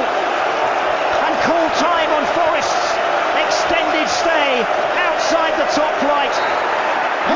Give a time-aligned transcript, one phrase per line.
[0.00, 2.96] and call time on Forest's
[3.44, 4.64] extended stay
[4.96, 6.32] outside the top flight.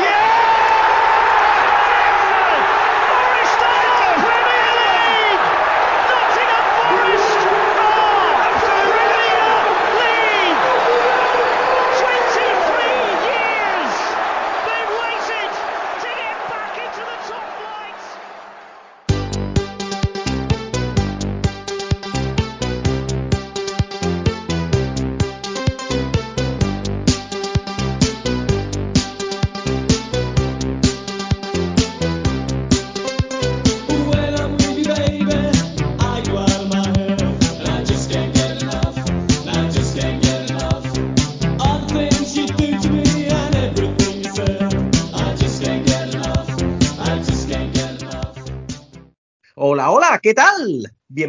[0.01, 0.16] Yeah!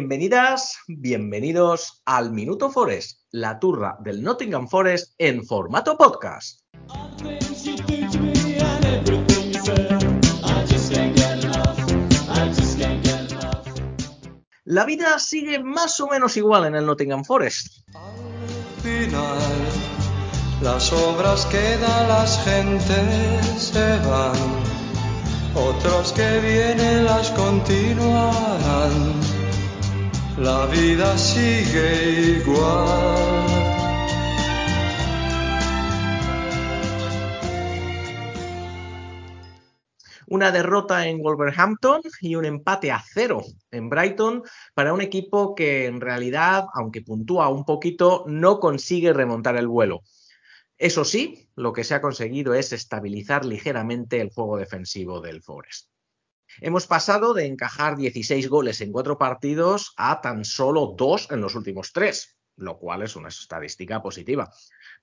[0.08, 6.60] Bienvenidas, bienvenidos al Minuto Forest, la turra del Nottingham Forest en formato podcast.
[14.64, 17.86] La vida sigue más o menos igual en el Nottingham Forest.
[17.94, 19.38] Al final,
[20.62, 24.38] las obras quedan, las gentes se van.
[25.54, 29.37] Otros que vienen las continuarán.
[30.40, 33.48] La vida sigue igual.
[40.28, 44.44] Una derrota en Wolverhampton y un empate a cero en Brighton
[44.74, 50.02] para un equipo que en realidad, aunque puntúa un poquito, no consigue remontar el vuelo.
[50.76, 55.88] Eso sí, lo que se ha conseguido es estabilizar ligeramente el juego defensivo del Forest.
[56.60, 61.54] Hemos pasado de encajar 16 goles en cuatro partidos a tan solo dos en los
[61.54, 64.50] últimos tres, lo cual es una estadística positiva.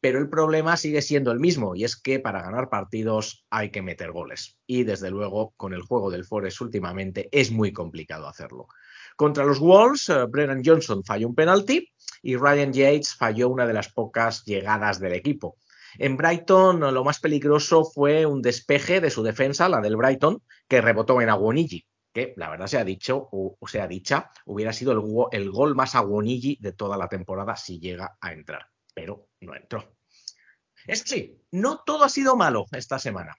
[0.02, 3.82] Pero el problema sigue siendo el mismo, y es que para ganar partidos hay que
[3.82, 4.58] meter goles.
[4.68, 8.68] Y desde luego, con el juego del Forest últimamente es muy complicado hacerlo.
[9.16, 11.90] Contra los Wolves, eh, Brennan Johnson falló un penalti
[12.22, 15.58] y Ryan Yates falló una de las pocas llegadas del equipo.
[15.98, 20.82] En Brighton lo más peligroso fue un despeje de su defensa, la del Brighton, que
[20.82, 25.52] rebotó en Aguonigi, que la verdad se ha dicho, o, sea dicha, hubiera sido el
[25.52, 29.96] gol más Aguonigi de toda la temporada si llega a entrar, pero no entró.
[30.86, 33.36] Eso sí, no todo ha sido malo esta semana.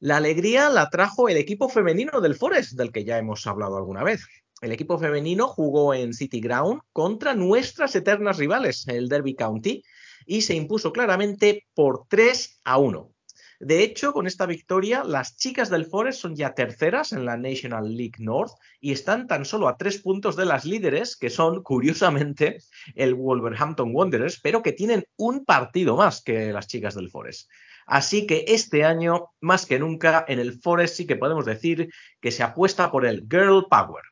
[0.00, 4.02] La alegría la trajo el equipo femenino del Forest, del que ya hemos hablado alguna
[4.02, 4.26] vez.
[4.62, 9.82] El equipo femenino jugó en City Ground contra nuestras eternas rivales, el Derby County,
[10.30, 13.10] y se impuso claramente por 3 a 1.
[13.58, 17.96] De hecho, con esta victoria, las chicas del Forest son ya terceras en la National
[17.96, 22.58] League North y están tan solo a tres puntos de las líderes, que son, curiosamente,
[22.94, 27.50] el Wolverhampton Wanderers, pero que tienen un partido más que las chicas del Forest.
[27.86, 32.30] Así que este año, más que nunca, en el Forest sí que podemos decir que
[32.30, 34.04] se apuesta por el Girl Power.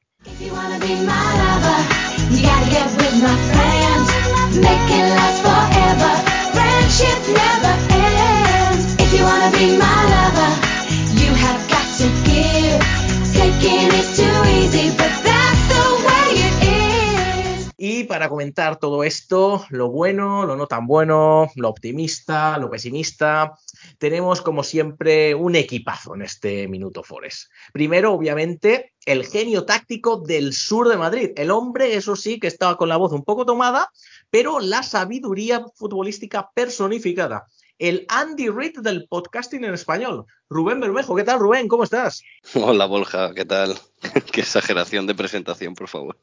[18.19, 23.53] Para comentar todo esto, lo bueno, lo no tan bueno, lo optimista, lo pesimista,
[23.97, 27.49] tenemos como siempre un equipazo en este Minuto Forest.
[27.73, 31.31] Primero, obviamente, el genio táctico del sur de Madrid.
[31.37, 33.89] El hombre, eso sí, que estaba con la voz un poco tomada,
[34.31, 37.47] pero la sabiduría futbolística personificada.
[37.79, 40.27] El Andy Reid del podcasting en español.
[40.51, 41.69] Rubén Bermejo, ¿qué tal, Rubén?
[41.69, 42.25] ¿Cómo estás?
[42.55, 43.79] Hola, Borja, ¿qué tal?
[44.33, 46.17] Qué exageración de presentación, por favor.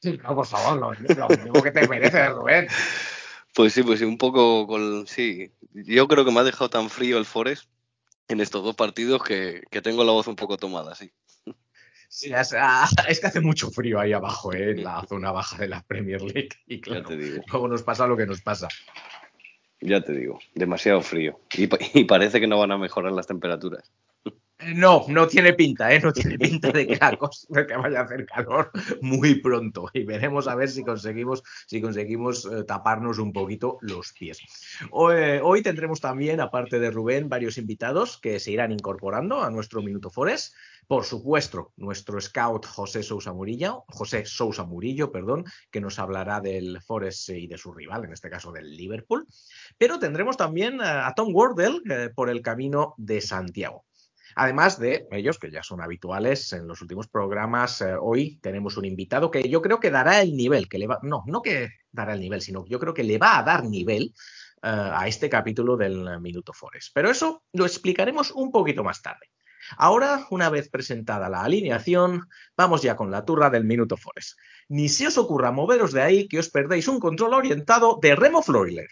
[0.00, 0.92] Sí, no, por favor, lo,
[1.52, 2.68] lo que te mereces, Rubén.
[3.54, 5.06] Pues sí, pues sí, un poco con...
[5.06, 7.68] Sí, yo creo que me ha dejado tan frío el Forest
[8.28, 11.12] en estos dos partidos que, que tengo la voz un poco tomada, sí.
[12.08, 12.54] Sí, es,
[13.08, 14.72] es que hace mucho frío ahí abajo, ¿eh?
[14.72, 16.48] en la zona baja de la Premier League.
[16.66, 18.68] Y claro, luego nos pasa lo que nos pasa.
[19.80, 21.40] ya te digo, demasiado frío.
[21.54, 23.92] Y parece que no van a mejorar las temperaturas.
[24.74, 26.00] No, no tiene pinta, ¿eh?
[26.00, 28.70] No tiene pinta de que la cosa de que vaya a hacer calor
[29.00, 29.88] muy pronto.
[29.92, 34.38] Y veremos a ver si conseguimos, si conseguimos eh, taparnos un poquito los pies.
[34.90, 39.50] Hoy, eh, hoy tendremos también, aparte de Rubén, varios invitados que se irán incorporando a
[39.50, 40.54] nuestro Minuto Forest.
[40.86, 46.82] Por supuesto, nuestro scout José Sousa Murillo, José Sousa Murillo, perdón, que nos hablará del
[46.82, 49.26] Forest y de su rival, en este caso del Liverpool.
[49.78, 53.84] Pero tendremos también a, a Tom Wardell eh, por el camino de Santiago.
[54.34, 58.84] Además de ellos, que ya son habituales en los últimos programas, eh, hoy tenemos un
[58.84, 62.14] invitado que yo creo que dará el nivel, que le va, no, no que dará
[62.14, 64.14] el nivel, sino que yo creo que le va a dar nivel
[64.62, 66.90] eh, a este capítulo del Minuto Forest.
[66.94, 69.26] Pero eso lo explicaremos un poquito más tarde.
[69.76, 74.38] Ahora, una vez presentada la alineación, vamos ya con la turra del Minuto Forest.
[74.68, 78.42] Ni se os ocurra moveros de ahí que os perdéis un control orientado de Remo
[78.42, 78.88] Floiler.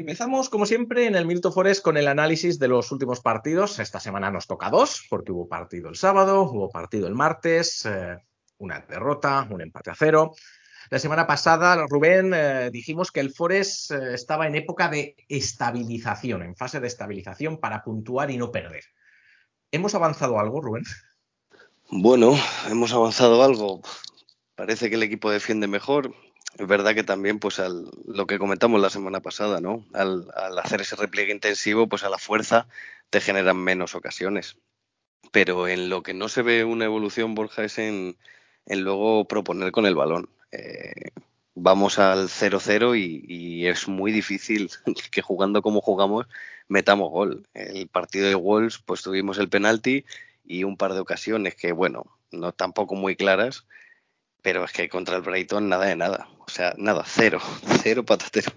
[0.00, 3.78] Empezamos, como siempre, en el Minuto Forest con el análisis de los últimos partidos.
[3.78, 8.16] Esta semana nos toca dos, porque hubo partido el sábado, hubo partido el martes, eh,
[8.56, 10.32] una derrota, un empate a cero.
[10.88, 16.44] La semana pasada, Rubén, eh, dijimos que el Forest eh, estaba en época de estabilización,
[16.44, 18.84] en fase de estabilización para puntuar y no perder.
[19.70, 20.84] ¿Hemos avanzado algo, Rubén?
[21.90, 22.38] Bueno,
[22.70, 23.82] hemos avanzado algo.
[24.54, 26.14] Parece que el equipo defiende mejor.
[26.58, 29.84] Es verdad que también, pues, al, lo que comentamos la semana pasada, ¿no?
[29.92, 30.26] Al,
[30.58, 32.68] hacer ese repliegue intensivo, pues a la fuerza
[33.10, 34.56] te generan menos ocasiones.
[35.32, 38.16] Pero en lo que no se ve una evolución, Borja, es en,
[38.66, 40.28] en luego proponer con el balón.
[40.52, 41.10] Eh,
[41.54, 44.70] vamos al 0-0 y, y es muy difícil
[45.10, 46.26] que jugando como jugamos
[46.70, 47.46] metamos gol.
[47.52, 50.04] El partido de Wolves, pues tuvimos el penalti
[50.44, 53.66] y un par de ocasiones que, bueno, no tampoco muy claras,
[54.42, 56.28] pero es que contra el Brighton nada de nada.
[56.46, 57.40] O sea, nada, cero,
[57.82, 58.52] cero patatero.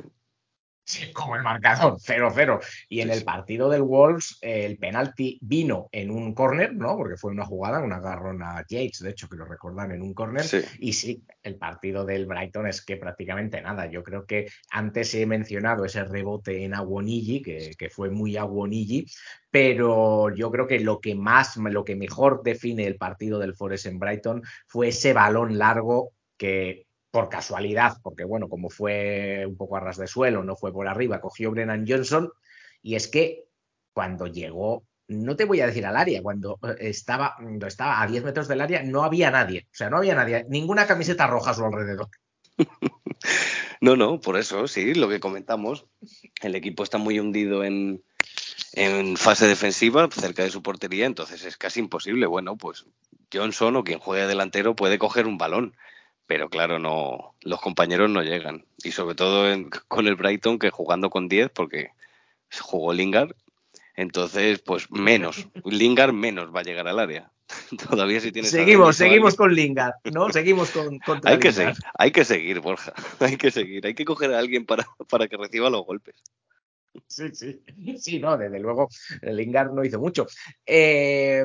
[0.86, 2.60] Sí, como el marcador, 0-0.
[2.90, 6.98] Y en el partido del Wolves, eh, el penalti vino en un córner, ¿no?
[6.98, 10.14] Porque fue una jugada, un agarrón a Yates, de hecho, que lo recordan en un
[10.14, 10.44] córner.
[10.44, 10.60] Sí.
[10.80, 13.86] Y sí, el partido del Brighton es que prácticamente nada.
[13.86, 19.06] Yo creo que antes he mencionado ese rebote en Aguonigi, que, que fue muy Aguonigi,
[19.50, 23.86] pero yo creo que lo que más, lo que mejor define el partido del Forest
[23.86, 29.78] en Brighton fue ese balón largo que por casualidad, porque bueno, como fue un poco
[29.78, 32.32] a ras de suelo, no fue por arriba, cogió Brennan Johnson
[32.82, 33.44] y es que
[33.94, 38.08] cuando llegó, no te voy a decir al área, cuando eh, estaba, cuando estaba a
[38.08, 41.52] 10 metros del área no había nadie, o sea, no había nadie, ninguna camiseta roja
[41.52, 42.10] a su alrededor.
[43.80, 45.86] No, no, por eso, sí, lo que comentamos.
[46.42, 48.02] El equipo está muy hundido en,
[48.72, 52.26] en fase defensiva, cerca de su portería, entonces es casi imposible.
[52.26, 52.86] Bueno, pues
[53.34, 55.76] Johnson o quien juegue delantero puede coger un balón,
[56.28, 58.66] pero claro, no, los compañeros no llegan.
[58.84, 61.90] Y sobre todo en- con el Brighton, que jugando con 10, porque
[62.62, 63.32] jugó Lingard,
[63.96, 65.48] entonces, pues menos.
[65.66, 67.32] Lingard menos va a llegar al área.
[67.90, 70.32] Todavía si tienes Seguimos, seguimos con Lingard, ¿no?
[70.32, 71.76] Seguimos con contra hay que Lingard.
[71.76, 72.94] seguir, hay que seguir, Borja.
[73.20, 73.86] Hay que seguir.
[73.86, 76.16] Hay que coger a alguien para, para que reciba los golpes.
[77.08, 77.62] Sí, sí.
[77.98, 78.88] Sí, no, desde luego,
[79.22, 80.26] Lingard no hizo mucho.
[80.66, 81.44] Eh,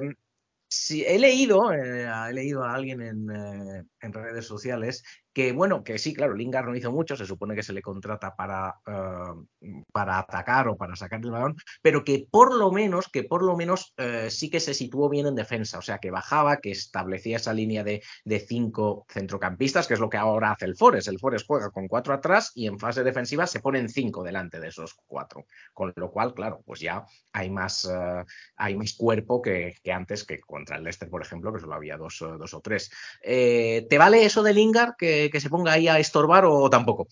[0.69, 5.03] sí, he leído, eh, he leído a alguien en, eh, en redes sociales
[5.39, 8.35] que, bueno, que sí, claro, Lingard no hizo mucho, se supone que se le contrata
[8.35, 13.23] para, eh, para atacar o para sacar el balón, pero que por lo menos, que
[13.23, 16.57] por lo menos eh, sí que se situó bien en defensa, o sea, que bajaba,
[16.57, 20.77] que establecía esa línea de, de cinco centrocampistas, que es lo que ahora hace el
[20.77, 21.09] Forest.
[21.09, 24.69] El Forest juega con cuatro atrás y en fase defensiva se ponen cinco delante de
[24.69, 25.47] esos cuatro.
[25.73, 28.25] Con lo cual, claro, pues ya hay más, eh,
[28.57, 32.19] hay más cuerpo que, antes que contra el Leicester, por ejemplo, que solo había dos,
[32.19, 32.91] dos o tres.
[33.23, 37.09] Eh, ¿Te vale eso de Lingard que, que se ponga ahí a estorbar o tampoco?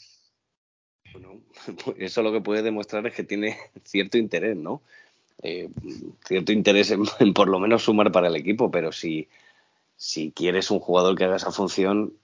[1.12, 1.40] Bueno,
[1.84, 4.82] pues eso lo que puede demostrar es que tiene cierto interés, ¿no?
[5.42, 5.68] Eh,
[6.26, 9.28] cierto interés en, en por lo menos sumar para el equipo, pero si,
[9.96, 12.14] si quieres un jugador que haga esa función,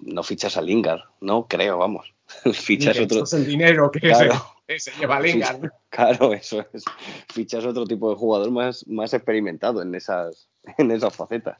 [0.00, 2.12] no fichas a Lingard, no creo, vamos.
[2.52, 3.18] fichas otro.
[3.18, 4.32] echas el dinero que, Claro.
[4.66, 5.70] se, que se lleva Lingard.
[5.90, 6.84] Claro, eso es.
[7.32, 11.58] Fichas otro tipo de jugador más, más experimentado en esas, en esas facetas.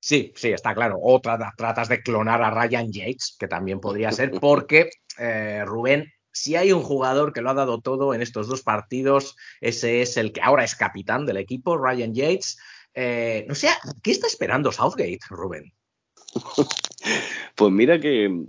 [0.00, 0.96] Sí, sí, está claro.
[1.00, 6.10] O tra- tratas de clonar a Ryan Yates, que también podría ser, porque eh, Rubén,
[6.32, 10.16] si hay un jugador que lo ha dado todo en estos dos partidos, ese es
[10.16, 12.58] el que ahora es capitán del equipo, Ryan Yates.
[12.94, 13.68] Eh, no sé,
[14.02, 15.72] ¿qué está esperando Southgate, Rubén?
[17.54, 18.44] Pues mira que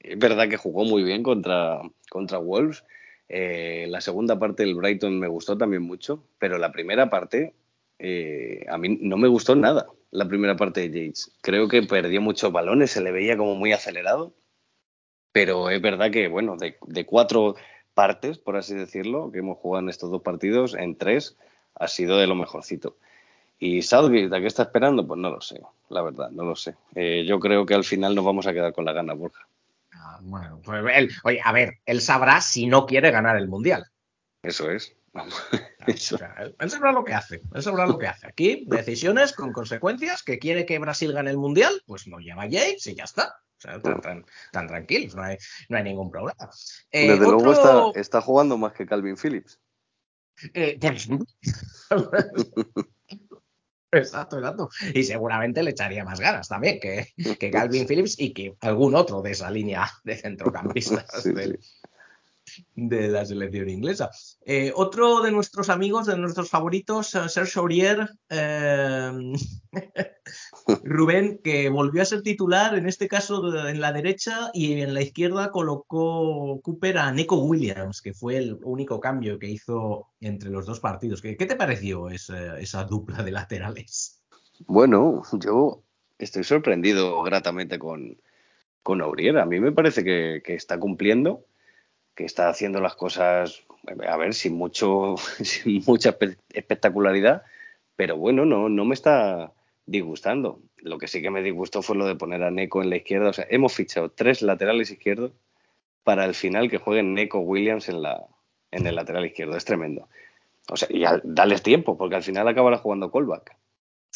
[0.00, 2.84] es verdad que jugó muy bien contra, contra Wolves.
[3.28, 7.54] Eh, la segunda parte del Brighton me gustó también mucho, pero la primera parte
[7.98, 9.86] eh, a mí no me gustó nada.
[10.10, 11.36] La primera parte de Yates.
[11.40, 14.34] Creo que perdió muchos balones, se le veía como muy acelerado,
[15.32, 17.56] pero es verdad que, bueno, de, de cuatro
[17.94, 21.36] partes, por así decirlo, que hemos jugado en estos dos partidos, en tres
[21.74, 22.96] ha sido de lo mejorcito.
[23.58, 25.06] ¿Y Southgate a qué está esperando?
[25.06, 26.74] Pues no lo sé, la verdad, no lo sé.
[26.94, 29.46] Eh, yo creo que al final nos vamos a quedar con la gana, Borja.
[29.94, 33.86] Ah, bueno, pues él, oye, a ver, él sabrá si no quiere ganar el Mundial.
[34.42, 34.94] Eso es.
[35.94, 36.14] Eso.
[36.16, 38.26] O sea, él, sabrá lo que hace, él sabrá lo que hace.
[38.26, 42.86] Aquí, decisiones con consecuencias, que quiere que Brasil gane el Mundial, pues lo lleva Yates
[42.86, 43.36] y ya está.
[43.56, 45.38] O sea, tan, tan- tan tranquilos, no hay,
[45.68, 46.50] no hay ningún problema.
[46.90, 49.58] Eh, Desde luego está, está jugando más que Calvin Phillips.
[50.52, 50.78] Eh.
[53.92, 54.68] Exacto, exacto.
[54.92, 59.22] Y seguramente le echaría más ganas también que, que Calvin Phillips y que algún otro
[59.22, 61.60] de esa línea de centrocampistas Sí, del-
[62.74, 64.10] de la selección inglesa.
[64.44, 69.12] Eh, otro de nuestros amigos, de nuestros favoritos, eh, Serge Aurier, eh,
[70.84, 75.02] Rubén, que volvió a ser titular, en este caso en la derecha y en la
[75.02, 80.66] izquierda colocó Cooper a Neko Williams, que fue el único cambio que hizo entre los
[80.66, 81.20] dos partidos.
[81.20, 84.22] ¿Qué, qué te pareció esa, esa dupla de laterales?
[84.66, 85.82] Bueno, yo
[86.18, 88.16] estoy sorprendido gratamente con,
[88.82, 89.38] con Aurier.
[89.38, 91.46] A mí me parece que, que está cumpliendo,
[92.14, 93.64] que está haciendo las cosas,
[94.06, 97.42] a ver, sin mucho, sin mucha espe- espectacularidad,
[97.96, 99.52] pero bueno, no, no me está
[99.86, 100.60] disgustando.
[100.78, 103.30] Lo que sí que me disgustó fue lo de poner a Neko en la izquierda.
[103.30, 105.32] O sea, hemos fichado tres laterales izquierdos
[106.04, 108.24] para el final que jueguen Neko Williams en la
[108.70, 109.56] en el lateral izquierdo.
[109.56, 110.08] Es tremendo.
[110.70, 113.56] O sea, y al- dales tiempo, porque al final acabará jugando callback.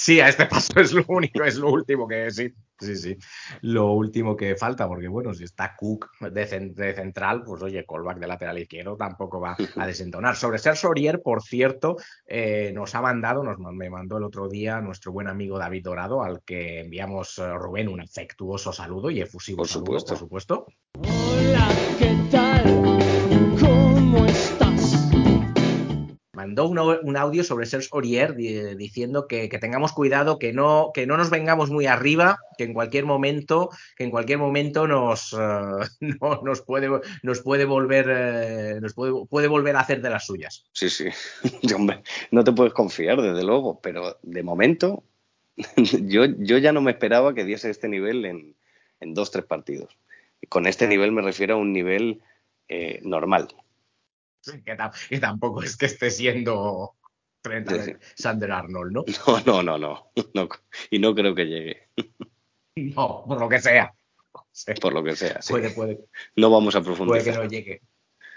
[0.00, 2.52] Sí, a este paso es lo único, es lo último que sí.
[2.78, 3.17] Sí, sí.
[3.62, 7.85] Lo último que falta, porque bueno, si está Cook de, cen- de central, pues oye,
[7.85, 10.37] callback de lateral izquierdo tampoco va a desentonar.
[10.37, 14.81] Sobre Serge Aurier, por cierto, eh, nos ha mandado, nos me mandó el otro día
[14.81, 19.59] nuestro buen amigo David Dorado, al que enviamos, eh, Rubén, un afectuoso saludo y efusivo
[19.59, 20.11] Por saludo, supuesto.
[20.12, 20.67] por supuesto.
[21.26, 22.98] Hola, ¿qué tal?
[26.38, 30.92] Mandó un, un audio sobre Serge Aurier di- diciendo que, que tengamos cuidado, que no,
[30.95, 35.33] que no nos vengamos muy arriba, que en cualquier momento, que en cualquier momento nos,
[35.33, 35.37] eh,
[36.21, 36.88] no- nos, puede,
[37.25, 40.64] nos puede volver, eh, nos puede, puede volver a hacer de las suyas.
[40.73, 41.07] Sí, sí.
[41.75, 45.02] Hombre, no te puedes confiar, desde luego, pero de momento
[45.76, 48.54] yo, yo ya no me esperaba que diese este nivel en,
[49.00, 49.99] en dos, tres partidos.
[50.49, 52.21] Con este nivel me refiero a un nivel
[52.68, 53.49] eh, normal.
[54.42, 56.95] Que, tam- que tampoco es que esté siendo
[57.40, 57.92] Trent Sí, sí.
[58.23, 59.04] Sander Arnold, ¿no?
[59.47, 59.78] No, no, no,
[60.35, 60.49] no.
[60.90, 61.88] Y no creo que llegue,
[62.76, 63.92] No, por lo que sea.
[64.80, 65.40] Por lo que sea.
[65.49, 65.99] Puede, puede,
[66.37, 67.37] No vamos a puede que profundizar.
[67.45, 67.83] no llegue.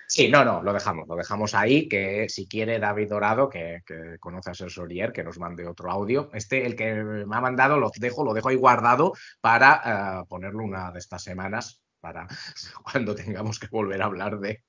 [0.07, 4.17] Sí, no, no, lo dejamos, lo dejamos ahí, que si quiere David Dorado, que, que
[4.19, 6.29] conoce a Serge Aurier, que nos mande otro audio.
[6.33, 10.63] Este, el que me ha mandado, lo dejo, lo dejo ahí guardado para eh, ponerlo
[10.65, 12.27] una de estas semanas, para
[12.91, 14.63] cuando tengamos que volver a hablar de,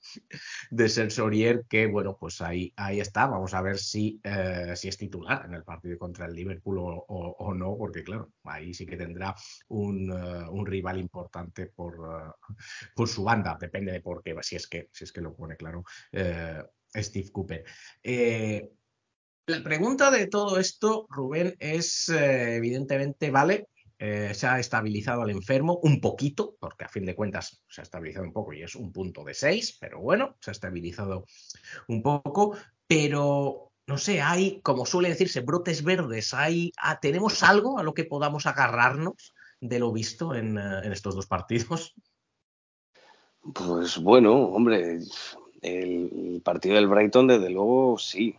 [0.71, 3.27] de Serge Aurier, que bueno, pues ahí, ahí está.
[3.27, 7.05] Vamos a ver si, eh, si es titular en el partido contra el Liverpool o,
[7.09, 9.35] o- no, porque claro, ahí sí que tendrá
[9.69, 12.53] un, eh, un rival importante por, eh,
[12.95, 15.57] por su banda, depende de por qué, si es que, si es que lo pone
[15.57, 15.85] claro
[16.95, 17.65] Steve Cooper.
[19.47, 23.69] La pregunta de todo esto, Rubén, es evidentemente, vale,
[24.05, 27.85] eh, se ha estabilizado al enfermo un poquito, porque a fin de cuentas se ha
[27.85, 31.25] estabilizado un poco y es un punto de 6, pero bueno, se ha estabilizado
[31.87, 37.79] un poco, pero no sé, hay, como suele decirse, brotes verdes, hay, ah, ¿tenemos algo
[37.79, 41.95] a lo que podamos agarrarnos de lo visto en, eh, en estos dos partidos?
[43.55, 44.99] Pues bueno, hombre,
[45.61, 48.37] el partido del Brighton, desde luego, sí.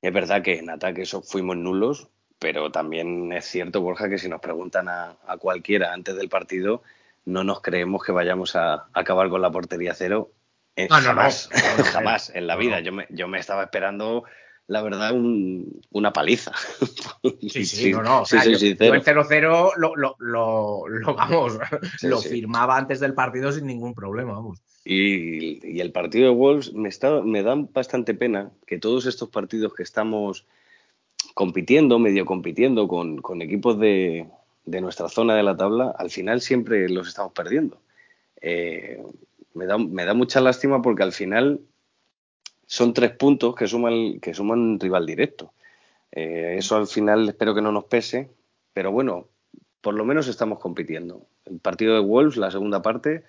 [0.00, 2.08] Es verdad que en ataque fuimos nulos,
[2.40, 6.82] pero también es cierto, Borja, que si nos preguntan a, a cualquiera antes del partido,
[7.26, 10.32] no nos creemos que vayamos a acabar con la portería cero.
[10.74, 12.80] Eh, no, jamás, No, no, jamás en la vida.
[12.80, 14.24] Yo, me, yo me estaba esperando,
[14.66, 16.52] la verdad, un- una paliza.
[17.48, 18.22] Sí, sí, no, no.
[18.22, 21.58] O sea, yo, yo el 0-0 lo, lo, lo, lo, vamos,
[22.02, 24.60] lo firmaba antes del partido sin ningún problema, vamos.
[24.82, 29.28] Y, y el partido de Wolves me, está, me da bastante pena que todos estos
[29.28, 30.46] partidos que estamos
[31.40, 34.28] compitiendo, medio compitiendo con, con equipos de,
[34.66, 37.80] de nuestra zona de la tabla, al final siempre los estamos perdiendo.
[38.42, 39.02] Eh,
[39.54, 41.62] me, da, me da mucha lástima porque al final
[42.66, 45.54] son tres puntos que suman, que suman un rival directo.
[46.12, 48.28] Eh, eso al final espero que no nos pese,
[48.74, 49.28] pero bueno,
[49.80, 51.24] por lo menos estamos compitiendo.
[51.46, 53.24] El partido de Wolves, la segunda parte,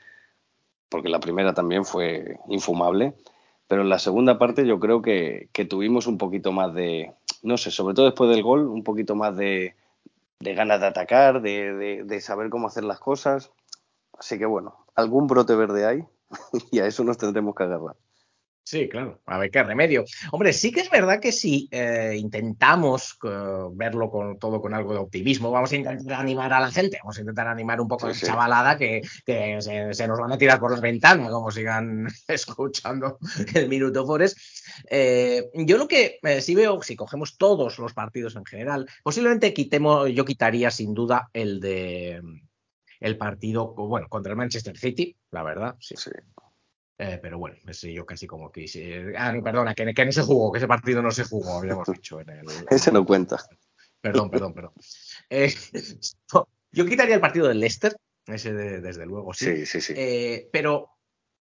[0.90, 3.14] porque la primera también fue infumable,
[3.70, 7.58] pero en la segunda parte yo creo que, que tuvimos un poquito más de, no
[7.58, 9.76] sé, sobre todo después del gol, un poquito más de,
[10.40, 13.52] de ganas de atacar, de, de, de saber cómo hacer las cosas.
[14.18, 16.06] Así que bueno, algún brote verde hay
[16.72, 17.96] y a eso nos tendremos que agarrar.
[18.64, 20.06] Sí, claro, a ver qué remedio.
[20.32, 24.94] Hombre, sí que es verdad que si eh, intentamos eh, verlo con todo con algo
[24.94, 28.14] de optimismo, vamos a intentar animar a la gente, vamos a intentar animar un poco
[28.14, 31.32] Sí, a la chavalada que, que se, se nos van a tirar por las ventanas,
[31.32, 33.18] como sigan escuchando
[33.56, 34.38] el Minuto Forest.
[34.90, 40.10] Eh, yo lo que sí veo, si cogemos todos los partidos en general, posiblemente quitemos,
[40.12, 42.22] yo quitaría sin duda el de
[43.00, 45.96] el partido, bueno, contra el Manchester City, la verdad, sí.
[45.98, 46.12] Sí.
[47.04, 49.14] Eh, pero bueno, ese yo casi como que...
[49.18, 51.88] Ah, no, perdona, que, que no se jugó, que ese partido no se jugó, habíamos
[51.92, 52.46] dicho en el...
[52.70, 53.38] Ese no cuenta.
[54.02, 54.74] Perdón, perdón, perdón.
[55.28, 55.52] Eh,
[56.72, 57.96] yo quitaría el partido del Leicester,
[58.28, 59.46] ese de- desde luego, sí.
[59.46, 59.94] Sí, sí, sí.
[59.98, 60.90] Eh, pero,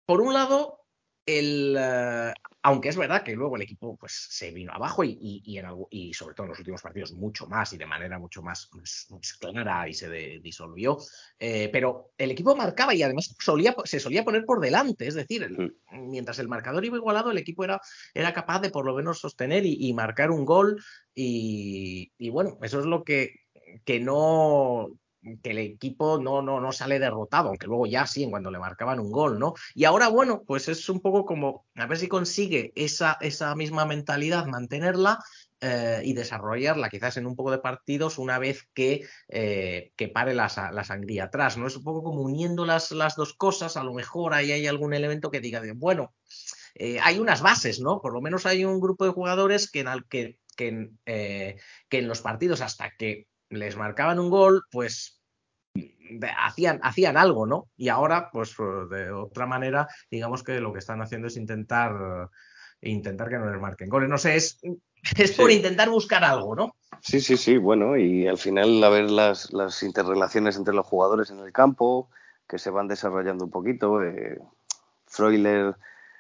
[0.08, 0.83] por un lado,
[1.26, 5.42] el, eh, aunque es verdad que luego el equipo pues, se vino abajo y, y,
[5.46, 8.20] y en algo- y sobre todo en los últimos partidos mucho más y de manera
[8.20, 10.98] mucho más, más- más clara y se de- disolvió,
[11.40, 15.44] eh, pero el equipo marcaba y además solía, se solía poner por delante, es decir,
[15.44, 17.80] el- mientras el marcador iba igualado, el equipo era,
[18.14, 20.82] era capaz de por lo menos sostener y, marcar un gol
[21.14, 23.36] y, y bueno, eso es lo que,
[23.86, 24.90] que no
[25.42, 28.60] que el equipo no, no, no sale derrotado, aunque luego ya sí, en cuando le
[28.60, 29.54] marcaban un gol, ¿no?
[29.74, 33.86] Y ahora, bueno, pues es un poco como a ver si consigue esa, esa misma
[33.86, 35.20] mentalidad, mantenerla
[35.62, 40.34] eh, y desarrollarla quizás en un poco de partidos una vez que, eh, que pare
[40.34, 41.68] la, la sangría atrás, ¿no?
[41.68, 44.94] Es un poco como uniendo las, las dos cosas, a lo mejor ahí hay algún
[44.94, 46.14] elemento que diga, de, bueno,
[46.76, 48.02] eh, hay unas bases, ¿no?
[48.02, 52.08] Por lo menos hay un grupo de jugadores que en, al- que, que que en
[52.08, 55.22] los partidos hasta que les marcaban un gol, pues
[56.38, 57.68] hacían, hacían algo, ¿no?
[57.78, 58.56] Y ahora, pues
[58.90, 62.30] de otra manera, digamos que lo que están haciendo es intentar,
[62.82, 64.10] eh, intentar que no les marquen goles.
[64.10, 64.60] No sé, es,
[65.18, 65.58] es por Sí.
[65.58, 66.76] intentar buscar algo, ¿no?
[67.02, 71.32] Sí, sí, sí, bueno, y al final a ver las, las interrelaciones entre los jugadores
[71.32, 72.10] en el campo,
[72.48, 74.04] que se van desarrollando un poquito.
[74.04, 74.40] Eh,
[75.08, 75.76] Freuler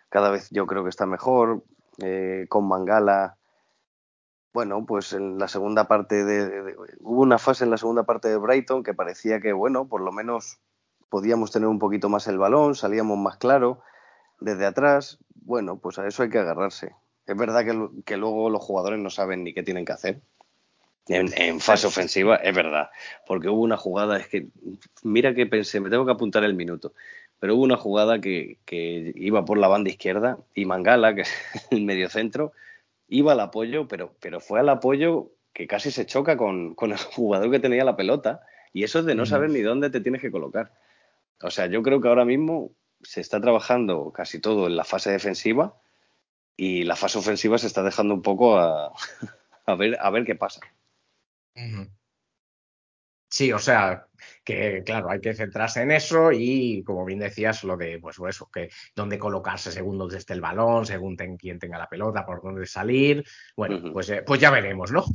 [0.09, 1.63] cada vez yo creo que está mejor,
[1.99, 3.37] eh, con Mangala.
[4.53, 8.37] Bueno, pues en la segunda parte de, Hubo una fase en la segunda parte de
[8.37, 10.59] Brighton que parecía que, bueno, por lo menos
[11.09, 13.81] podíamos tener un poquito más el balón, salíamos más claro
[14.39, 15.17] desde atrás.
[15.33, 16.95] Bueno, pues a eso hay que agarrarse.
[17.25, 20.21] Es verdad que, que luego los jugadores no saben ni qué tienen que hacer.
[21.07, 22.89] En, fase ofensiva, es verdad.
[23.27, 24.47] Porque hubo una jugada, es que,
[25.03, 26.93] mira que pensé, me tengo que apuntar el minuto.
[27.39, 31.31] Pero hubo una jugada que, que iba por la banda izquierda y Mangala, que es
[31.71, 32.53] el mediocentro,
[33.13, 36.97] iba al apoyo, pero, pero fue al apoyo que casi se choca con, con el
[36.97, 38.41] jugador que tenía la pelota.
[38.73, 40.73] Y eso es de no saber ni dónde te tienes que colocar.
[41.41, 42.71] O sea, yo creo que ahora mismo
[43.03, 45.77] se está trabajando casi todo en la fase defensiva
[46.57, 48.91] y la fase ofensiva se está dejando un poco a,
[49.65, 50.61] a ver, a ver qué pasa.
[53.29, 54.07] Sí, o sea,
[54.43, 58.49] que claro, hay que centrarse en eso y como bien decías, lo de, pues eso,
[58.53, 62.41] que dónde colocarse según dónde esté el balón, según ten- quién tenga la pelota, por
[62.41, 63.23] dónde salir.
[63.55, 65.05] Bueno, pues, eh, pues ya veremos, ¿no?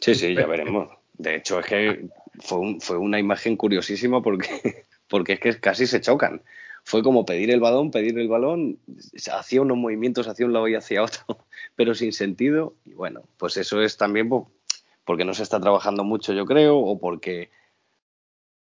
[0.00, 0.88] Sí, sí, ya veremos.
[1.16, 2.08] De hecho, es que
[2.40, 4.48] fue, un- fue una imagen curiosísima porque,
[5.08, 6.42] porque es que casi se chocan.
[6.86, 8.78] Fue como pedir el balón, pedir el balón,
[9.32, 11.22] hacía unos movimientos hacia un lado y hacia otro,
[11.76, 12.74] pero sin sentido.
[12.84, 14.50] Y bueno, pues eso es también po-
[15.06, 17.50] porque no se está trabajando mucho, yo creo, o porque,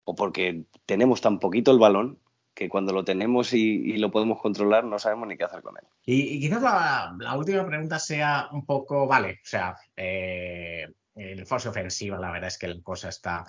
[0.07, 2.19] o porque tenemos tan poquito el balón
[2.55, 5.85] que cuando lo tenemos y, lo podemos controlar no sabemos ni qué hacer con él.
[6.07, 12.19] Y, quizás la, última pregunta sea un poco, vale, o sea, eh, en fase ofensiva
[12.19, 13.45] la verdad es que la cosa está,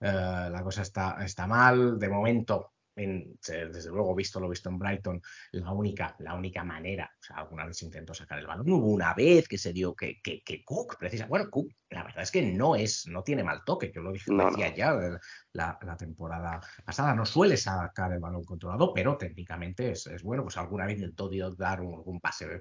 [0.00, 1.98] eh, la cosa está, está mal.
[1.98, 5.20] De momento, en- desde luego, visto lo visto en Brighton,
[5.52, 8.70] la única, la única manera, o sea, alguna vez intentó sacar el balón.
[8.70, 12.22] Hubo una vez que se dio que, que, que Cook, precisa, bueno, Cook, la verdad
[12.22, 14.76] es que no es, no tiene mal toque, yo lo dije, No, decía no.
[14.76, 15.18] ya eh,
[15.52, 20.42] la, la temporada pasada, no suele sacar el balón controlado, pero técnicamente es, es bueno,
[20.42, 22.60] pues alguna vez intentó dio- dar un, algún pase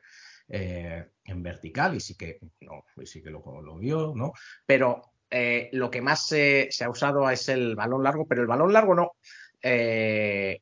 [0.49, 4.31] eh, en vertical y sí que, no, y sí que lo, lo vio, ¿no?
[4.65, 8.47] Pero eh, lo que más se, se ha usado es el balón largo, pero el
[8.47, 9.11] balón largo no.
[9.61, 10.61] Eh,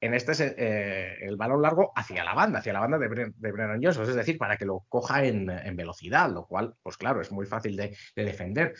[0.00, 3.34] en este se- eh, el balón largo hacia la banda, hacia la banda de, Bren-
[3.36, 6.96] de Brennan Johnson, es decir, para que lo coja en, en velocidad, lo cual, pues
[6.96, 8.74] claro, es muy fácil de, de defender.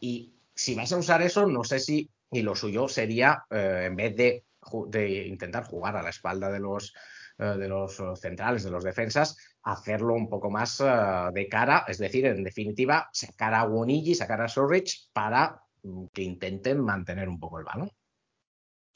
[0.00, 3.94] Y si vas a usar eso, no sé si, y lo suyo sería, eh, en
[3.96, 4.44] vez de,
[4.88, 6.92] de intentar jugar a la espalda de los,
[7.38, 10.84] eh, de los centrales, de los defensas, hacerlo un poco más eh,
[11.32, 16.22] de cara, es decir, en definitiva, sacar a Wonigi, sacar a Sorrich para mm, que
[16.22, 17.90] intenten mantener un poco el balón.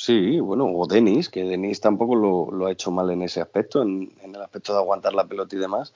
[0.00, 4.10] Sí, bueno, o Denis, que Denis tampoco lo, ha hecho mal en ese aspecto, en,
[4.22, 5.92] el aspecto de aguantar la pelota y demás,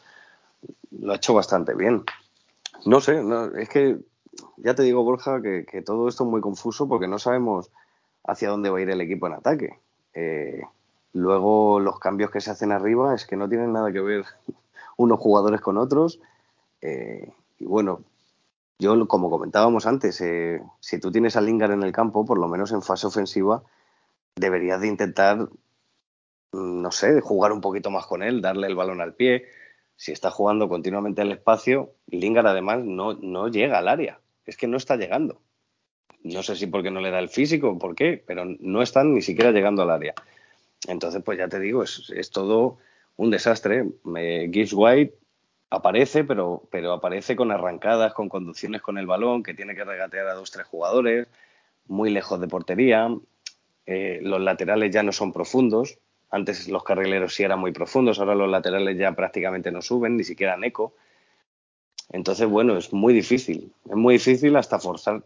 [0.91, 2.05] lo ha hecho bastante bien.
[2.85, 3.99] No sé, no, es que
[4.59, 7.71] ya te digo, Borja, que, que todo esto es muy confuso porque no sabemos
[8.25, 9.79] hacia dónde va a ir el equipo en ataque.
[10.13, 10.63] Eh,
[11.15, 14.27] Luego los cambios que se hacen arriba es que no tienen nada que ver
[14.99, 16.21] unos jugadores con otros.
[16.83, 18.01] Eh, y bueno,
[18.79, 22.49] yo como comentábamos antes, eh, si tú tienes a Lingard en el campo, por lo
[22.49, 23.63] menos en fase ofensiva,
[24.37, 25.39] deberías de intentar,
[26.53, 29.47] mm, no sé, jugar un poquito más con él, darle el balón al pie.
[29.97, 34.21] Si está jugando continuamente al espacio, Lingard además no, no llega al área.
[34.45, 35.41] Es que no está llegando.
[36.23, 39.15] No sé si porque no le da el físico o por qué, pero no están
[39.15, 40.15] ni siquiera llegando al área.
[40.89, 42.79] Entonces, pues ya te digo, es, es todo
[43.17, 43.87] un desastre.
[44.05, 45.15] Me, Gibbs White
[45.71, 50.27] aparece, pero, pero aparece con arrancadas, con conducciones con el balón, que tiene que regatear
[50.29, 51.29] a dos, tres jugadores,
[51.87, 53.09] muy lejos de portería.
[53.87, 55.99] Eh, los laterales ya no son profundos.
[56.31, 60.25] Antes los carrileros sí eran muy profundos, ahora los laterales ya prácticamente no suben, ni
[60.25, 60.95] siquiera Neco.
[62.11, 63.73] Entonces, bueno, es muy difícil.
[63.89, 65.25] Es muy difícil hasta forzar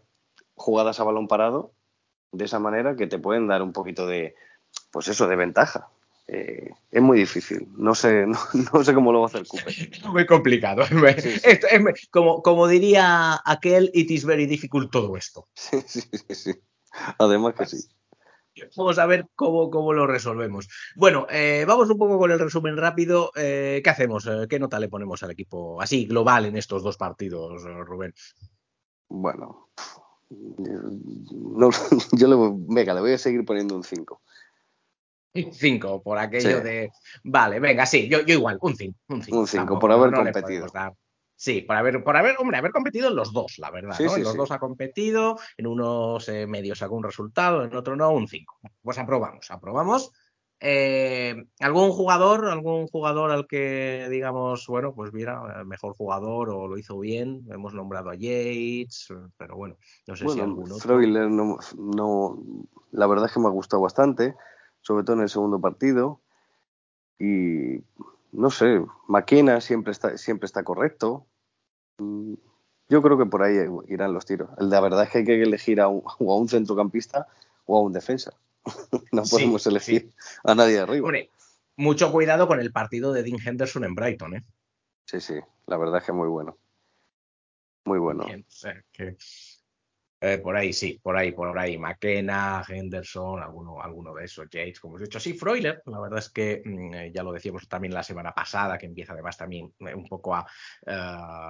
[0.55, 1.71] jugadas a balón parado
[2.31, 4.35] de esa manera que te pueden dar un poquito de,
[4.91, 5.89] pues eso, de ventaja.
[6.27, 7.67] Eh, es muy difícil.
[7.75, 8.37] No sé, no,
[8.73, 9.73] no, sé cómo lo va a hacer Cooper.
[10.11, 10.85] Muy complicado.
[10.85, 11.41] Sí, sí.
[11.43, 15.47] Esto es, como, como, diría aquel, it is very difficult todo esto.
[15.55, 16.35] Sí, sí, sí.
[16.35, 16.53] sí.
[17.17, 17.77] Además que sí.
[18.75, 20.67] Vamos a ver cómo, cómo lo resolvemos.
[20.95, 23.31] Bueno, eh, vamos un poco con el resumen rápido.
[23.35, 24.27] Eh, ¿Qué hacemos?
[24.27, 28.13] Eh, ¿Qué nota le ponemos al equipo así global en estos dos partidos, Rubén?
[29.07, 29.69] Bueno,
[30.29, 31.69] no,
[32.11, 32.35] yo le,
[32.67, 34.21] venga, le voy a seguir poniendo un 5.
[35.51, 36.63] 5 por aquello sí.
[36.63, 36.91] de.
[37.23, 38.97] Vale, venga, sí, yo, yo igual, un 5.
[39.09, 40.67] Un 5 un cinco, por haber no competido.
[41.39, 43.95] Sí, por haber, por haber, hombre, haber competido en los dos, la verdad.
[43.95, 44.09] Sí, ¿no?
[44.09, 44.37] sí, en los sí.
[44.37, 48.59] dos ha competido, en unos eh, medios sacó un resultado, en otro no, un 5.
[48.81, 50.11] Pues aprobamos, aprobamos.
[50.59, 56.77] Eh, ¿Algún jugador, algún jugador al que digamos, bueno, pues mira, mejor jugador o lo
[56.77, 57.45] hizo bien?
[57.49, 60.75] Hemos nombrado a Yates, pero bueno, no sé bueno, si alguno.
[60.75, 62.37] Freuler no, no,
[62.91, 64.35] la verdad es que me ha gustado bastante,
[64.81, 66.19] sobre todo en el segundo partido.
[67.17, 67.81] Y
[68.33, 71.25] no sé, Maquena siempre está, siempre está correcto.
[71.99, 73.57] Yo creo que por ahí
[73.87, 74.49] irán los tiros.
[74.57, 77.27] La verdad es que hay que elegir a un, o a un centrocampista
[77.65, 78.31] o a un defensa.
[79.11, 80.15] no podemos Sí, elegir sí.
[80.43, 81.05] a nadie de arriba.
[81.05, 81.29] Hombre,
[81.75, 84.43] mucho cuidado con el partido de Dean Henderson en Brighton, ¿eh?
[85.05, 85.35] Sí, sí,
[85.67, 86.57] la verdad es que muy bueno.
[87.85, 88.25] Muy bueno.
[88.25, 89.17] Bien, o sea, que,
[90.21, 91.77] eh, por ahí sí, por ahí, por ahí.
[91.77, 95.19] McKenna, Henderson, alguno, de esos, Yates, como os he dicho.
[95.19, 98.77] Sí, Freuler, la verdad es que mm, eh, ya lo decíamos también la semana pasada,
[98.77, 100.45] que empieza además también eh, un poco a,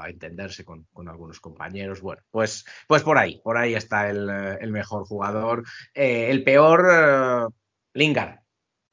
[0.07, 2.01] entenderse con, algunos compañeros.
[2.01, 5.63] Bueno, pues, pues por ahí, por ahí está el, mejor jugador.
[5.93, 7.51] El peor,
[7.93, 8.39] Lingard.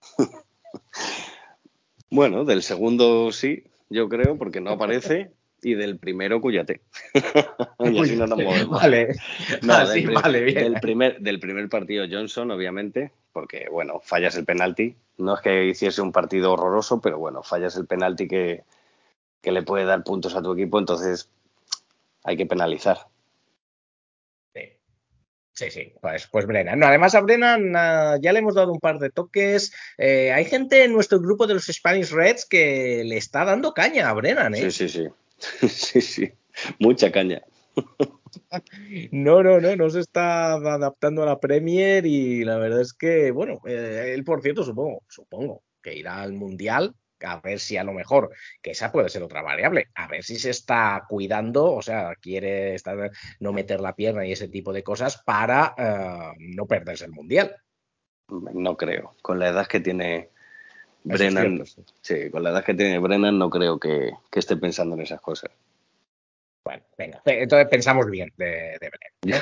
[2.08, 5.32] Bueno, del segundo sí, yo creo, porque no aparece.
[5.66, 6.80] Y del primero, Cuyate.
[7.80, 8.80] y así no nos movemos.
[8.80, 9.16] Vale,
[9.62, 10.72] No, del, vale, bien.
[10.72, 14.94] del primer, del primer partido Johnson, obviamente, porque, bueno, fallas el penalti.
[15.18, 18.62] No es que hiciese un partido horroroso, pero bueno, fallas el penalti que,
[19.42, 21.30] que le puede dar puntos a tu equipo, entonces
[22.22, 22.98] hay que penalizar.
[25.52, 26.78] Sí, sí, pues, pues Brennan.
[26.78, 29.72] No, además a Brennan uh, ya le hemos dado un par de toques.
[29.98, 34.10] Eh, hay gente en nuestro grupo de los Spanish Reds que le está dando caña
[34.10, 34.70] a Brennan, ¿eh?
[34.70, 35.08] Sí, sí, sí.
[35.68, 36.32] sí, sí.
[36.78, 37.42] Mucha caña.
[39.12, 43.30] No, no, no, no se está adaptando a la Premier y la verdad es que,
[43.30, 47.84] bueno, eh, él por cierto supongo, supongo que irá al Mundial a ver si a
[47.84, 48.30] lo mejor,
[48.62, 52.74] que esa puede ser otra variable, a ver si se está cuidando, o sea, quiere
[52.74, 57.12] estar, no meter la pierna y ese tipo de cosas para uh, no perderse el
[57.12, 57.56] Mundial.
[58.28, 59.16] No creo.
[59.22, 60.30] Con la edad que tiene
[61.06, 61.84] Brennan, sí.
[62.00, 65.20] sí, con la edad que tiene Brennan no creo que, que esté pensando en esas
[65.20, 65.50] cosas.
[66.64, 69.12] Bueno, venga, entonces pensamos bien de, de Brennan.
[69.22, 69.36] Yo,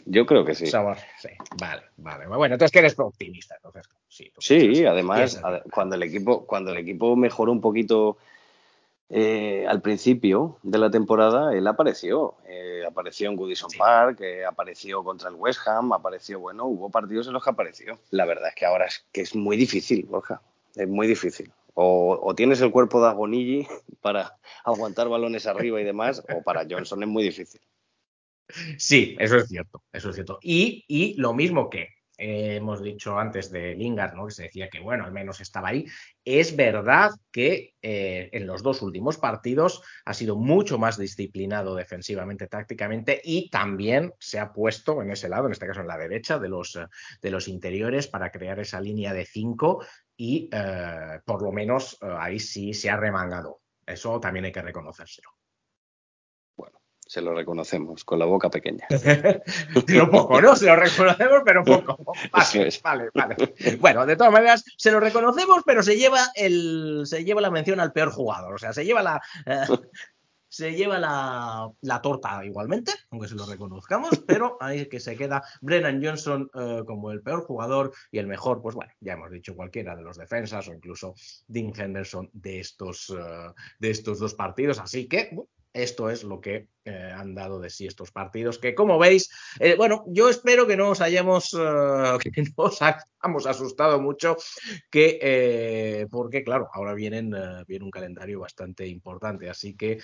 [0.06, 0.66] yo, creo que sí.
[0.66, 1.28] Somos, sí.
[1.60, 2.26] Vale, vale.
[2.26, 4.32] Bueno, entonces que eres optimista, entonces sí.
[4.38, 8.16] Sí, además, ad cuando el equipo, cuando el equipo mejoró un poquito
[9.10, 12.36] eh, al principio de la temporada, él apareció.
[12.46, 13.76] Eh, apareció en Goodison sí.
[13.76, 17.98] Park, eh, apareció contra el West Ham, apareció, bueno, hubo partidos en los que apareció.
[18.10, 20.40] La verdad es que ahora es que es muy difícil, Borja.
[20.74, 21.52] Es muy difícil.
[21.74, 23.66] O, tienes el cuerpo de Agonigi
[24.00, 27.60] para aguantar balones arriba y demás, o para Johnson es muy difícil.
[28.76, 30.38] Sí, eso es cierto, eso es cierto.
[30.42, 31.88] Y, y lo mismo que
[32.22, 34.26] eh, hemos dicho antes de Lingard, ¿no?
[34.26, 35.86] que se decía que, bueno, al menos estaba ahí,
[36.22, 42.46] es verdad que eh, en los dos últimos partidos ha sido mucho más disciplinado defensivamente,
[42.46, 46.38] tácticamente, y también se ha puesto en ese lado, en este caso en la derecha,
[46.38, 46.78] de los,
[47.22, 49.82] de los interiores para crear esa línea de cinco
[50.22, 53.62] y eh, por lo menos ahí sí se ha remangado.
[53.86, 55.30] Eso también hay que reconocérselo.
[56.54, 58.86] Bueno, se lo reconocemos, con la boca pequeña.
[59.86, 60.54] Pero poco, ¿no?
[60.56, 62.12] Se lo reconocemos, pero poco.
[62.32, 62.82] Vale, es.
[62.82, 63.54] vale, vale.
[63.80, 67.80] Bueno, de todas maneras, se lo reconocemos, pero se lleva el, se lleva la mención
[67.80, 68.52] al peor jugador.
[68.52, 69.22] O sea, se lleva la.
[69.46, 69.64] eh,
[70.50, 75.42] se lleva la, la torta igualmente, aunque se lo reconozcamos, pero ahí que se queda
[75.62, 79.54] Brennan Johnson eh, como el peor jugador y el mejor, pues bueno, ya hemos dicho
[79.54, 81.14] cualquiera de los defensas o incluso
[81.46, 84.80] Dean Henderson de estos, eh, de estos dos partidos.
[84.80, 88.74] Así que bueno, esto es lo que eh, han dado de sí estos partidos, que
[88.74, 93.46] como veis, eh, bueno, yo espero que no os hayamos, eh, que no os hayamos
[93.46, 94.36] asustado mucho,
[94.90, 97.34] que porque claro, ahora vienen,
[97.66, 100.00] viene un calendario bastante importante, así que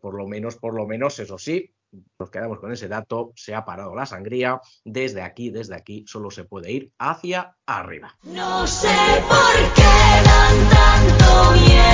[0.00, 1.72] por lo menos, por lo menos, eso sí,
[2.18, 6.30] nos quedamos con ese dato, se ha parado la sangría, desde aquí, desde aquí, solo
[6.30, 8.16] se puede ir hacia arriba.
[8.22, 8.88] No sé
[9.28, 9.82] por qué
[10.24, 11.85] dan tanto miedo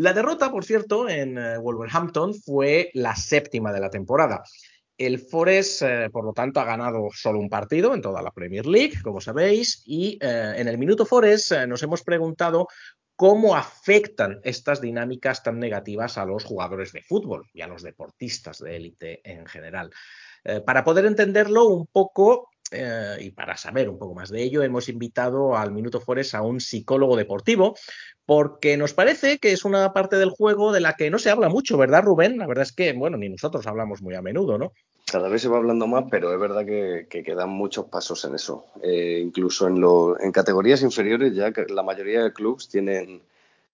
[0.00, 4.42] La derrota, por cierto, en eh, Wolverhampton fue la séptima de la temporada.
[4.96, 8.64] El Forest, eh, por lo tanto, ha ganado solo un partido en toda la Premier
[8.64, 12.66] League, como sabéis, y eh, en el Minuto Forest nos hemos preguntado
[13.14, 18.58] cómo afectan estas dinámicas tan negativas a los jugadores de fútbol y a los deportistas
[18.60, 19.90] de élite en general.
[20.64, 24.88] Para poder entenderlo un poco eh, y para saber un poco más de ello, hemos
[24.88, 27.76] invitado al Minuto Forest a un psicólogo deportivo,
[28.26, 31.48] porque nos parece que es una parte del juego de la que no se habla
[31.48, 32.38] mucho, ¿verdad, Rubén?
[32.38, 34.72] La verdad es que, bueno, ni nosotros hablamos muy a menudo, ¿no?
[35.10, 38.36] Cada vez se va hablando más, pero es verdad que, que quedan muchos pasos en
[38.36, 38.66] eso.
[38.82, 43.22] Eh, incluso en, lo, en categorías inferiores ya que la mayoría de clubes tienen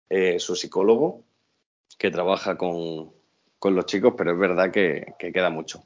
[0.09, 1.24] eh, su psicólogo
[1.98, 3.12] que trabaja con,
[3.62, 5.82] los chicos, pero es verdad que queda mucho.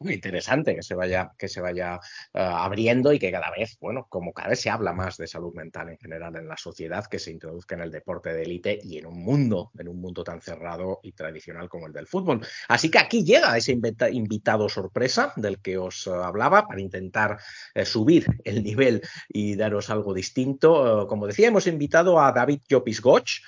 [0.00, 4.06] Muy interesante que se vaya, que se vaya uh, abriendo y que cada vez, bueno,
[4.08, 7.18] como cada vez se habla más de salud mental en general en la sociedad, que
[7.18, 10.40] se introduzca en el deporte de élite y en un mundo, en un mundo tan
[10.40, 12.46] cerrado y tradicional como el del fútbol.
[12.68, 17.38] Así que aquí llega ese invita invitado sorpresa del que os uh, hablaba para intentar
[17.74, 21.06] uh, subir el nivel y daros algo distinto.
[21.08, 23.40] como decía, hemos invitado a David Llopis Goch,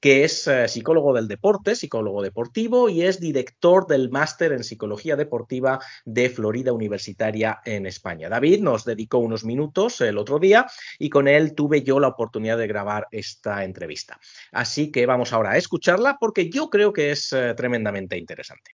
[0.00, 5.16] que es eh, psicólogo del deporte, psicólogo deportivo y es director del máster en psicología
[5.16, 8.28] deportiva de Florida Universitaria en España.
[8.28, 10.66] David nos dedicó unos minutos el otro día
[10.98, 14.18] y con él tuve yo la oportunidad de grabar esta entrevista.
[14.52, 18.72] Así que vamos ahora a escucharla porque yo creo que es eh, tremendamente interesante.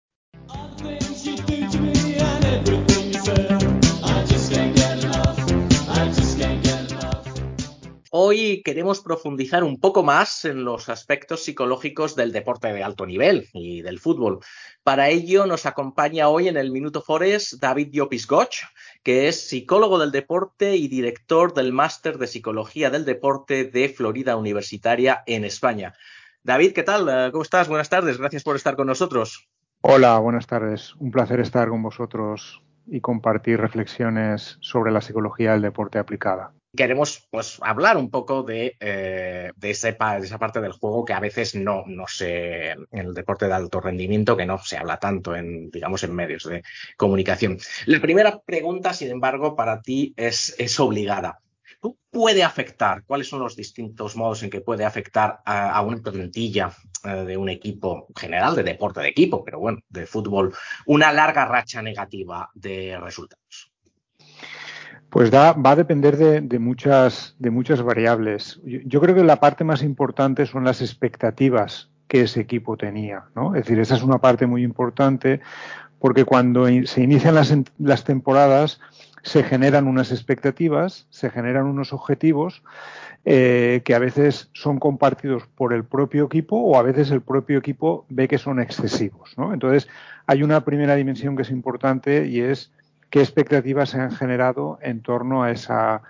[8.14, 13.48] Hoy queremos profundizar un poco más en los aspectos psicológicos del deporte de alto nivel
[13.55, 14.40] y del fútbol.
[14.83, 18.57] Para ello nos acompaña hoy en el Minuto Forest David Llopis Goch,
[19.03, 24.37] que es psicólogo del deporte y director del máster de psicología del deporte de Florida
[24.37, 25.94] Universitaria en España.
[26.42, 27.09] David, ¿qué tal?
[27.09, 27.66] Eh, ¿Cómo estás?
[27.66, 28.18] Buenas tardes.
[28.18, 29.48] Gracias por estar con nosotros.
[29.81, 30.94] Hola, buenas tardes.
[30.96, 36.53] Un placer estar con vosotros y compartir reflexiones sobre la psicología del deporte aplicada.
[36.75, 41.55] Queremos pues, hablar un poco de, eh, de, esa parte del juego que a veces
[41.55, 45.71] no, no se, en el deporte de alto rendimiento, que no se habla tanto en,
[45.71, 46.63] digamos, en medios de
[46.97, 47.59] comunicación.
[47.85, 51.41] La primera pregunta, sin embargo, para ti es, obligada.
[51.83, 53.05] ¿Tú puede afectar?
[53.05, 56.73] ¿Cuáles son los distintos modos en que puede afectar a, una plantilla
[57.05, 60.55] uh, de un equipo general, de deporte de equipo, pero bueno, de fútbol,
[60.87, 63.72] una larga racha negativa de resultados?
[65.12, 68.59] Pues da, va a depender de, de, muchas, de muchas variables.
[68.64, 73.25] Yo, yo, creo que la parte más importante son las expectativas que ese equipo tenía.
[73.35, 73.55] ¿no?
[73.55, 75.42] Es decir, esa es una parte muy importante
[75.98, 78.81] porque cuando se inician las, las temporadas
[79.22, 82.62] se generan unas expectativas, se generan unos objetivos
[83.27, 87.59] eh, que a veces son compartidos por el propio equipo o a veces el propio
[87.59, 89.35] equipo ve que son excesivos.
[89.37, 89.53] ¿no?
[89.53, 89.88] Entonces,
[90.27, 92.72] hay una primera dimensión que es importante y es
[93.12, 96.01] qué expectativas se han generado en torno a esa,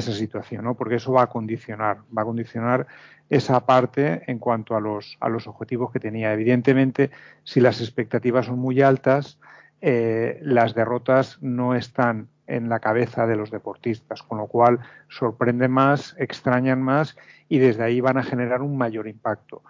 [0.00, 0.74] situación, ¿no?
[0.74, 2.86] porque eso va a condicionar, va a condicionar
[3.28, 6.32] esa parte en cuanto a los, a los objetivos que tenía.
[6.32, 7.10] Evidentemente,
[7.44, 9.38] si las expectativas son muy altas,
[9.82, 15.70] eh, las derrotas no están en la cabeza de los deportistas, con lo cual sorprenden
[15.70, 17.18] más, extrañan más
[17.50, 19.62] y desde ahí van a generar un mayor impacto.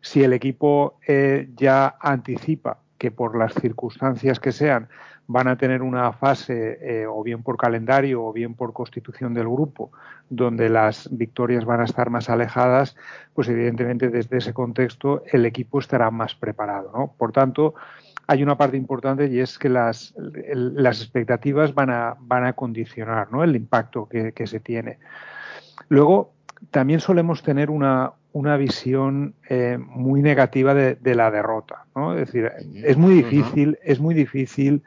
[0.00, 4.88] Si el equipo eh, ya anticipa que por las circunstancias que sean
[5.26, 9.48] van a tener una fase eh, o bien por calendario o bien por constitución del
[9.48, 9.90] grupo
[10.28, 12.96] donde las victorias van a estar más alejadas,
[13.34, 16.90] pues evidentemente desde ese contexto el equipo estará más preparado.
[16.94, 17.14] ¿no?
[17.16, 17.74] Por tanto,
[18.26, 23.30] hay una parte importante y es que las, las expectativas van a, van a condicionar
[23.30, 23.44] ¿no?
[23.44, 24.98] el impacto que, que, se tiene.
[25.88, 26.32] Luego,
[26.70, 31.84] también solemos tener una, una visión eh, muy negativa de, de, la derrota.
[31.94, 32.14] ¿no?
[32.14, 34.82] Es decir, es muy difícil, es muy difícil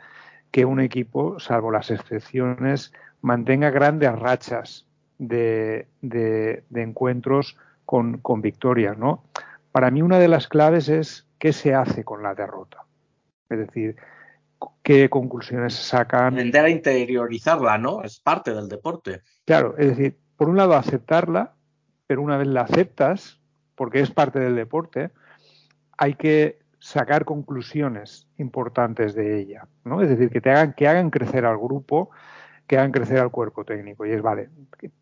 [0.52, 4.86] que un equipo, salvo las excepciones, mantenga grandes rachas
[5.18, 8.98] de, de, de encuentros con, con, victorias.
[8.98, 9.24] ¿no?
[9.72, 12.86] Para mí una de las claves es qué se hace con la derrota.
[13.50, 13.96] Es decir,
[14.84, 16.34] qué conclusiones se sacan.
[16.34, 18.04] Aprender a interiorizarla, ¿no?
[18.04, 19.22] Es parte del deporte.
[19.46, 21.54] Claro, es decir, por un lado aceptarla,
[22.08, 23.40] pero una vez la aceptas,
[23.76, 25.12] porque es parte del deporte,
[25.98, 30.02] hay que sacar conclusiones importantes de ella, ¿no?
[30.02, 32.12] Es decir, que te hagan, que hagan crecer al grupo,
[32.66, 34.06] que hagan crecer al cuerpo técnico.
[34.06, 34.48] Y es, vale,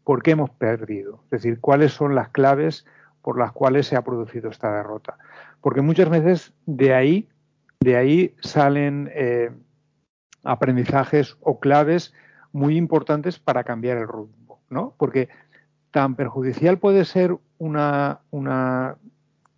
[0.04, 1.22] ¿por qué hemos perdido?
[1.26, 2.88] Es decir, ¿cuáles son las claves
[3.22, 5.20] por las cuales se ha producido esta derrota?
[5.62, 7.30] Porque muchas veces de ahí,
[7.82, 9.52] de ahí salen eh,
[10.44, 12.16] aprendizajes o claves
[12.52, 14.96] muy importantes para cambiar el rumbo, ¿no?
[14.98, 15.30] Porque
[15.92, 18.98] tan perjudicial puede ser una, una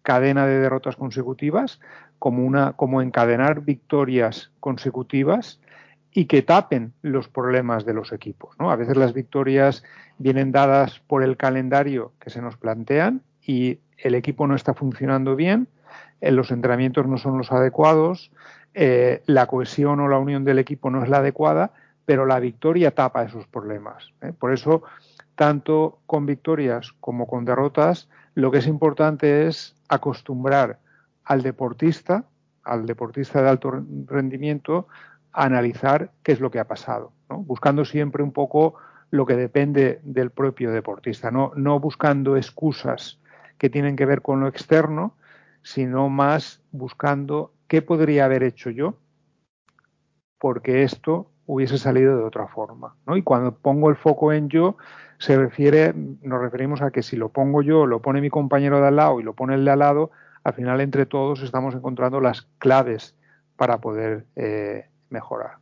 [0.08, 1.82] cadena de derrotas consecutivas
[2.18, 5.60] como, una, como encadenar victorias consecutivas
[6.14, 8.56] y que tapen los problemas de los equipos.
[8.58, 8.72] ¿no?
[8.72, 9.84] A veces las victorias
[10.18, 15.36] vienen dadas por el calendario que se nos plantean y el equipo no está funcionando
[15.36, 15.68] bien,
[16.22, 18.32] eh, los entrenamientos no son los adecuados,
[18.74, 21.74] eh, la cohesión o la unión del equipo no es la adecuada,
[22.06, 24.14] pero la victoria tapa esos problemas.
[24.22, 24.32] ¿eh?
[24.32, 24.84] Por eso,
[25.38, 30.80] tanto con victorias como con derrotas, lo que es importante es acostumbrar
[31.24, 32.26] al deportista,
[32.64, 33.72] al deportista de alto
[34.08, 34.88] rendimiento,
[35.32, 38.74] a analizar qué es lo que ha pasado, buscando siempre un poco
[39.12, 43.20] lo que depende del propio deportista, no buscando excusas
[43.58, 45.16] que tienen que ver con lo externo,
[45.62, 48.98] sino más buscando qué podría haber hecho yo
[50.40, 52.96] porque esto hubiese salido de otra forma.
[53.08, 53.18] ¿no?
[53.18, 54.78] Y cuando pongo el foco en yo,
[55.18, 58.88] se refiere, nos referimos a que si lo pongo yo, lo pone mi compañero de
[58.88, 60.12] al lado y lo pone el de al lado,
[60.44, 63.16] al final entre todos estamos encontrando las claves
[63.56, 65.58] para poder eh, mejorar.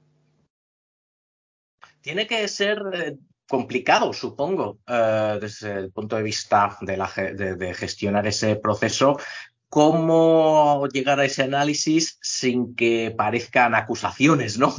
[2.02, 3.18] Tiene que ser eh,
[3.48, 9.18] complicado, supongo, eh, desde el punto de vista de, la, de, de, gestionar ese proceso,
[9.70, 14.74] cómo llegar a ese análisis sin que parezcan acusaciones, ¿no?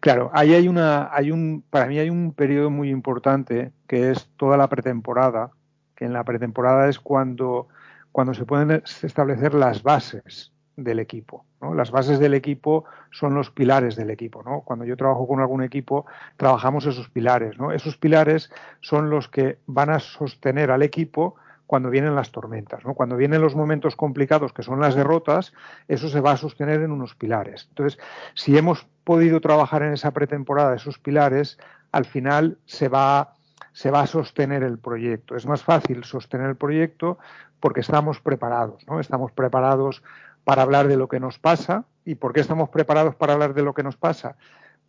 [0.00, 4.30] Claro, ahí hay una, hay un, para mí hay un periodo muy importante que es
[4.38, 5.50] toda la pretemporada,
[5.94, 7.68] que en la pretemporada es cuando,
[8.10, 11.44] cuando se pueden establecer las bases del equipo.
[11.60, 11.74] ¿no?
[11.74, 14.42] Las bases del equipo son los pilares del equipo.
[14.42, 14.62] ¿no?
[14.62, 16.06] Cuando yo trabajo con algún equipo,
[16.38, 17.58] trabajamos esos pilares.
[17.58, 17.70] ¿no?
[17.70, 21.36] Esos pilares son los que van a sostener al equipo
[21.70, 22.84] cuando vienen las tormentas.
[22.84, 22.94] ¿no?
[22.94, 25.52] Cuando vienen los momentos complicados, que son las derrotas,
[25.86, 27.66] eso se va a sostener en unos pilares.
[27.68, 27.96] Entonces,
[28.34, 31.58] si hemos podido trabajar en esa pretemporada esos pilares,
[31.92, 33.34] al final se va,
[33.72, 35.36] se va a sostener el proyecto.
[35.36, 37.18] Es más fácil sostener el proyecto
[37.60, 38.98] porque estamos preparados, ¿no?
[38.98, 40.02] Estamos preparados
[40.42, 41.84] para hablar de lo que nos pasa.
[42.04, 44.34] ¿Y por qué estamos preparados para hablar de lo que nos pasa?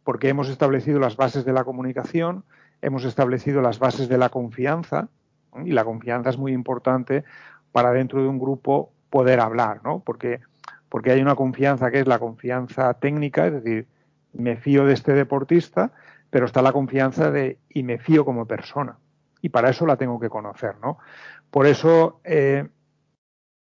[0.04, 2.44] Porque hemos establecido las bases de la comunicación,
[2.82, 5.10] hemos establecido las bases de la confianza,
[5.66, 7.24] y la confianza es muy importante
[7.72, 10.00] para dentro de un grupo poder hablar, ¿no?
[10.00, 10.40] Porque,
[10.90, 13.88] porque hay una confianza que es la confianza técnica, es decir,
[14.34, 15.92] me fío de este deportista,
[16.30, 18.98] pero está la confianza de y me fío como persona.
[19.42, 20.98] Y para eso la tengo que conocer, ¿no?
[21.50, 22.70] Por eso eh,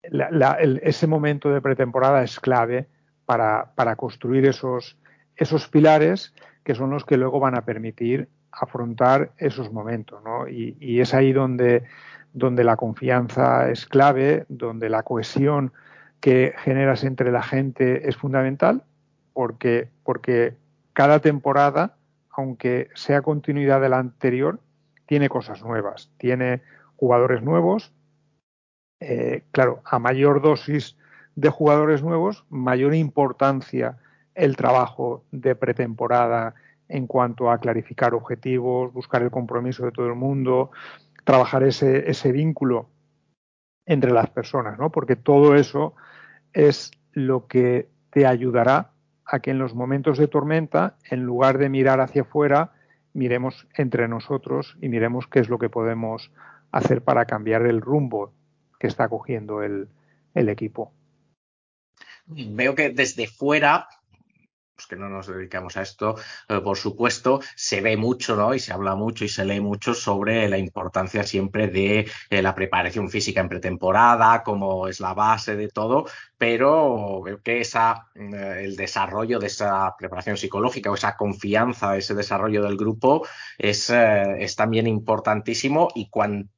[0.03, 2.89] ese momento de pretemporada es clave
[3.25, 4.97] para, para construir esos,
[5.37, 10.49] esos pilares que son los que luego van a permitir afrontar esos momentos, ¿no?
[10.49, 11.85] Y, es ahí donde,
[12.33, 15.73] donde la confianza es clave, donde la cohesión
[16.21, 18.85] que generas entre la gente es fundamental,
[19.33, 20.57] porque, porque
[20.93, 21.97] cada temporada,
[22.31, 24.61] aunque sea continuidad de la anterior,
[25.07, 26.63] tiene cosas nuevas, tiene
[26.97, 27.93] jugadores nuevos.
[29.01, 30.97] Eh, claro, a mayor dosis
[31.37, 33.97] de jugadores nuevos, mayor importancia
[34.35, 36.55] el trabajo de pretemporada,
[36.89, 40.71] en cuanto a clarificar objetivos, buscar el compromiso de todo el mundo,
[41.25, 42.89] trabajar ese, ese vínculo
[43.87, 44.91] entre las personas, ¿no?
[44.91, 45.95] Porque todo eso
[46.53, 48.93] es lo que te ayudará
[49.25, 52.73] a que en los momentos de tormenta, en lugar de mirar hacia afuera,
[53.13, 56.31] miremos entre nosotros y miremos qué es lo que podemos
[56.73, 58.33] hacer para cambiar el rumbo
[58.79, 59.89] que está cogiendo el,
[60.35, 60.93] el equipo.
[62.27, 63.89] Veo que desde fuera
[64.79, 66.15] pues que no nos dedicamos a esto,
[66.49, 68.55] eh, por supuesto, se ve mucho, ¿no?
[68.55, 72.55] Y se habla mucho y se lee mucho sobre la importancia siempre de eh, la
[72.55, 76.07] preparación física en pretemporada, como es la base de todo,
[76.39, 82.63] pero que esa, eh, el desarrollo de esa preparación psicológica o esa confianza, ese desarrollo
[82.63, 83.27] del grupo
[83.59, 86.58] es, es también importantísimo y cuanto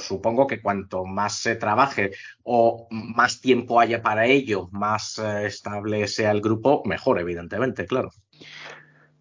[0.00, 6.06] supongo que cuanto más se trabaje o más tiempo haya para ello, más eh, estable
[6.08, 8.10] sea el grupo, mejor, evidentemente, claro.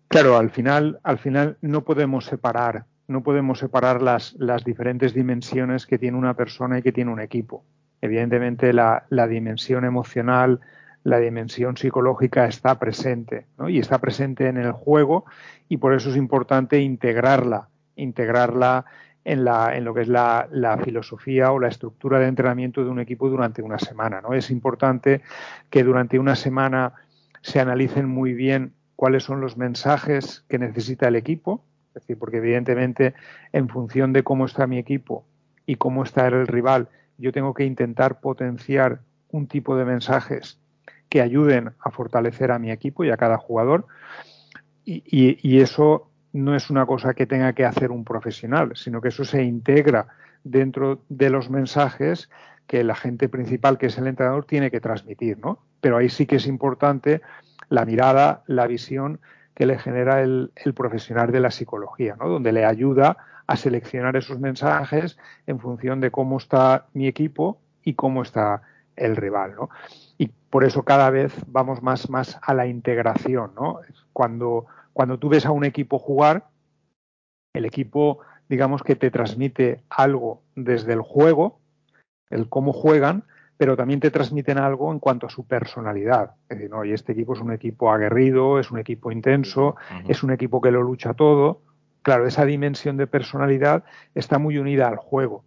[0.08, 5.86] Claro, al final, al final no podemos separar, no podemos separar las, las diferentes dimensiones
[5.86, 7.64] que tiene una persona y que tiene un equipo.
[8.02, 10.60] Evidentemente la, la dimensión emocional,
[11.04, 13.70] la dimensión psicológica está presente, ¿no?
[13.70, 15.26] Y está presente en el juego
[15.70, 18.86] y por eso es importante integrarla, integrarla
[19.24, 22.99] en, la, en lo que es la, filosofía o la estructura de entrenamiento de un
[22.99, 24.22] equipo durante una semana.
[24.22, 24.34] ¿no?
[24.34, 25.22] Es importante
[25.69, 26.93] que durante una semana
[27.41, 32.38] se analicen muy bien cuáles son los mensajes que necesita el equipo, es decir, porque
[32.38, 33.13] evidentemente
[33.51, 35.26] en función de cómo está mi equipo
[35.65, 40.59] y cómo está el rival, yo tengo que intentar potenciar un tipo de mensajes
[41.09, 43.86] que ayuden a fortalecer a mi equipo y a cada jugador.
[44.84, 49.26] Y eso no es una cosa que tenga que hacer un profesional, sino que eso
[49.26, 50.08] se integra
[50.44, 52.30] dentro de los mensajes
[52.68, 55.60] que el agente principal, que es el entrenador, tiene que transmitir, ¿no?
[55.82, 57.22] Pero ahí sí que es importante
[57.70, 59.20] la mirada, la visión
[59.54, 62.30] que le genera el, el profesional de la psicología, ¿no?
[62.30, 63.18] Donde le ayuda
[63.48, 65.18] a seleccionar esos mensajes
[65.48, 68.62] en función de cómo está mi equipo y cómo está
[68.96, 69.70] el rival, ¿no?
[70.18, 73.80] Y por eso cada vez vamos más, más a la integración, ¿no?
[74.14, 76.48] Cuando cuando tú ves a un equipo jugar,
[77.54, 78.20] el equipo,
[78.50, 81.60] digamos que te transmite algo desde el juego,
[82.30, 83.24] el cómo juegan,
[83.58, 86.32] pero también te transmiten algo en cuanto a su personalidad.
[86.50, 89.94] Es decir, no, y este equipo es un equipo aguerrido, es un equipo intenso, uh
[89.94, 90.10] -huh.
[90.10, 91.62] es un equipo que lo lucha todo.
[92.02, 93.84] Claro, esa dimensión de personalidad
[94.16, 95.44] está muy unida al juego.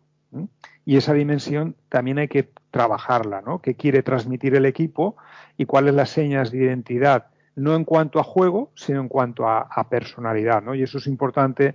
[0.84, 3.60] Y esa dimensión también hay que trabajarla, ¿no?
[3.60, 5.16] ¿Qué quiere transmitir el equipo
[5.56, 7.26] y cuáles las señas de identidad
[7.56, 10.74] no en cuanto a juego, sino en cuanto a, personalidad, ¿no?
[10.74, 11.74] Y eso es importante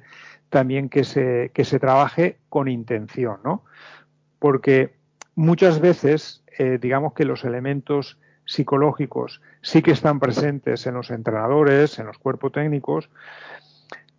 [0.50, 3.64] también que se, que se trabaje con intención, ¿no?
[4.40, 4.94] Porque
[5.36, 12.00] muchas veces, eh, digamos que los elementos psicológicos sí que están presentes en los entrenadores,
[12.00, 13.10] en los cuerpos técnicos.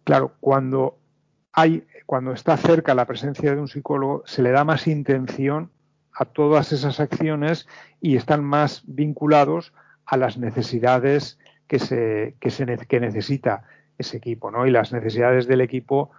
[0.04, 0.98] Claro, cuando
[1.52, 5.70] hay, cuando está cerca la presencia de un psicólogo, se le da más intención
[6.12, 7.66] a todas esas acciones
[8.00, 9.72] y están más vinculados
[10.06, 11.38] a las necesidades
[11.70, 13.62] que, se, que, se, que necesita
[13.96, 14.66] ese equipo, ¿no?
[14.66, 16.10] Y las necesidades del equipo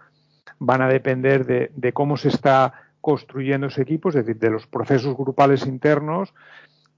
[0.58, 2.72] van a depender de, de, cómo se está
[3.02, 6.32] construyendo ese equipo, es decir, de los procesos grupales internos,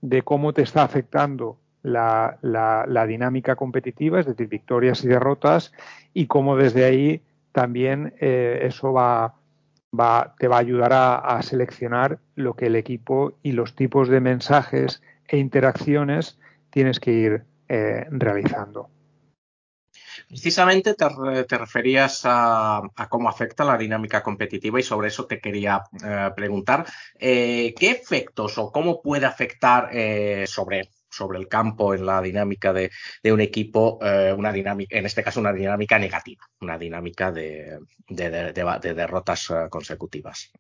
[0.00, 5.72] de cómo te está afectando la, la, dinámica competitiva, es decir, victorias y derrotas,
[6.12, 9.34] y cómo desde ahí también eh, eso va,
[9.98, 14.08] va, te va a ayudar a, a seleccionar lo que el equipo y los tipos
[14.08, 16.38] de mensajes e interacciones
[16.70, 18.90] tienes que ir eh, realizando.
[20.28, 21.06] Precisamente te,
[21.44, 26.30] te referías a, a, cómo afecta la dinámica competitiva y sobre eso te quería eh,
[26.34, 26.86] preguntar
[27.18, 32.72] eh, qué efectos o cómo puede afectar eh, sobre, sobre el campo en la dinámica
[32.72, 32.90] de,
[33.22, 33.98] de un equipo,
[34.36, 40.50] una dinámica, en este caso una dinámica negativa, una dinámica de, de, de derrotas consecutivas.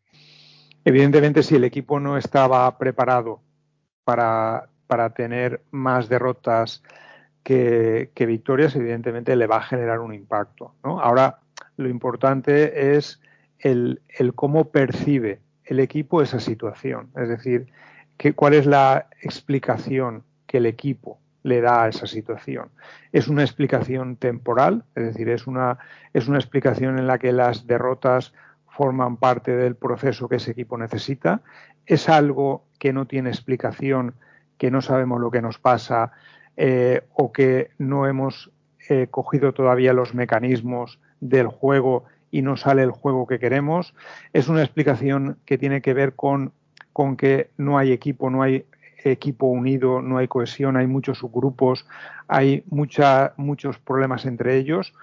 [0.84, 3.42] Evidentemente, si el equipo no estaba preparado
[4.04, 6.80] para, para tener más derrotas
[7.42, 10.76] que, victorias, evidentemente le va a generar un impacto.
[10.84, 11.40] Ahora,
[11.76, 13.20] lo importante es
[13.58, 14.00] el,
[14.36, 17.66] cómo percibe el equipo esa situación, es decir,
[18.36, 22.68] cuál es la explicación que el equipo le da a esa situación.
[23.10, 25.78] Es una explicación temporal, es decir, es una,
[26.12, 28.32] es una explicación en la que las derrotas
[28.68, 31.42] forman parte del proceso que ese equipo necesita.
[31.84, 34.14] Es algo que no tiene explicación,
[34.58, 36.12] que no sabemos lo que nos pasa,
[36.56, 38.52] eh, o que no hemos
[38.88, 43.94] eh, cogido todavía los mecanismos del juego y no sale el juego que queremos.
[44.32, 46.52] Es una explicación que tiene que ver con,
[46.92, 48.66] con que no hay equipo, no hay
[49.04, 51.86] equipo unido, no hay cohesión, hay muchos subgrupos,
[52.28, 54.94] hay mucha, muchos problemas entre ellos.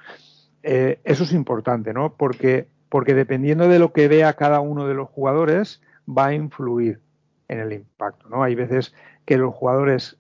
[0.64, 2.14] Eh, eso es importante, ¿no?
[2.14, 7.00] Porque, porque dependiendo de lo que vea cada uno de los jugadores, va a influir
[7.48, 8.44] en el impacto, ¿no?
[8.44, 8.94] Hay veces
[9.26, 10.18] que los jugadores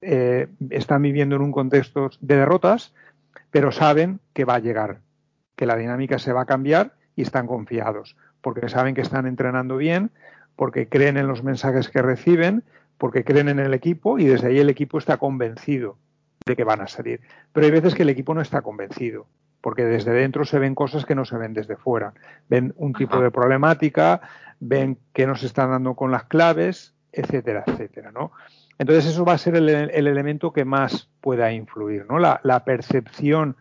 [0.00, 2.92] eh, están viviendo en un contexto de derrotas,
[3.50, 5.00] pero saben que va a llegar,
[5.56, 9.76] que la dinámica se va a cambiar y están confiados, porque saben que están entrenando
[9.76, 10.10] bien,
[10.56, 12.64] porque creen en los mensajes que reciben,
[12.98, 15.96] porque creen en el equipo y desde ahí el equipo está convencido
[16.44, 17.20] de que van a salir.
[17.52, 19.26] Pero hay veces que el equipo no está convencido,
[19.60, 22.14] porque desde dentro se ven cosas que no se ven desde fuera.
[22.48, 24.20] Ven un tipo de problemática,
[24.60, 28.32] ven que no se están dando con las claves, etcétera, etcétera, ¿no?
[28.78, 32.18] Entonces eso va a ser el, el elemento que más pueda influir, ¿no?
[32.18, 33.56] La, la, percepción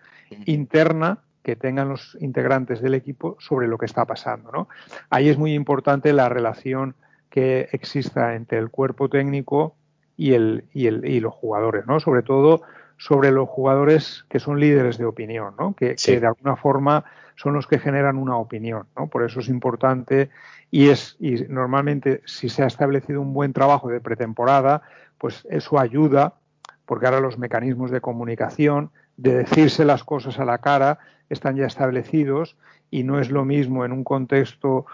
[0.45, 4.69] interna que tengan los integrantes del equipo sobre lo que está pasando, ¿no?
[5.09, 6.95] Ahí es muy importante la relación
[7.29, 9.75] que exista entre el cuerpo técnico
[10.17, 11.99] y, el, y, el, y los jugadores, ¿no?
[11.99, 12.61] Sobre todo
[12.97, 15.73] sobre los jugadores que son líderes de opinión, ¿no?
[15.73, 16.13] Que, sí.
[16.13, 17.03] que, de alguna forma
[17.41, 18.85] son los que generan una opinión.
[19.11, 20.29] Por eso es importante
[20.69, 24.83] y es y normalmente si se ha establecido un buen trabajo de pretemporada,
[25.17, 26.35] pues eso ayuda
[26.85, 31.65] porque ahora los mecanismos de comunicación, de decirse las cosas a la cara, están ya
[31.65, 32.57] establecidos
[32.91, 34.85] y no es lo mismo en un contexto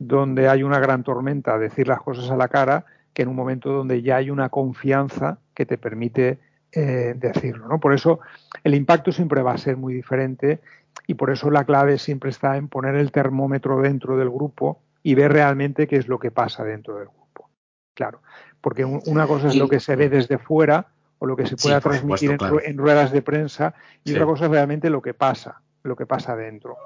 [0.00, 2.84] donde hay una gran tormenta decir las cosas a la cara
[3.14, 6.40] que en un momento donde ya hay una confianza que te permite
[6.72, 7.78] eh, decirlo.
[7.78, 8.18] Por eso
[8.64, 10.60] el impacto siempre va a ser muy diferente
[11.06, 15.14] y por eso la clave siempre está en poner el termómetro dentro del grupo y
[15.14, 17.50] ver realmente qué es lo que pasa dentro del grupo.
[17.94, 18.22] Claro,
[18.60, 20.86] porque una cosa es lo que se ve desde fuera
[21.18, 22.70] o lo que se pueda sí, transmitir supuesto, claro.
[22.70, 23.74] en, ruedas de prensa
[24.04, 24.14] y sí.
[24.14, 26.76] otra cosa es realmente lo que pasa, lo que pasa dentro.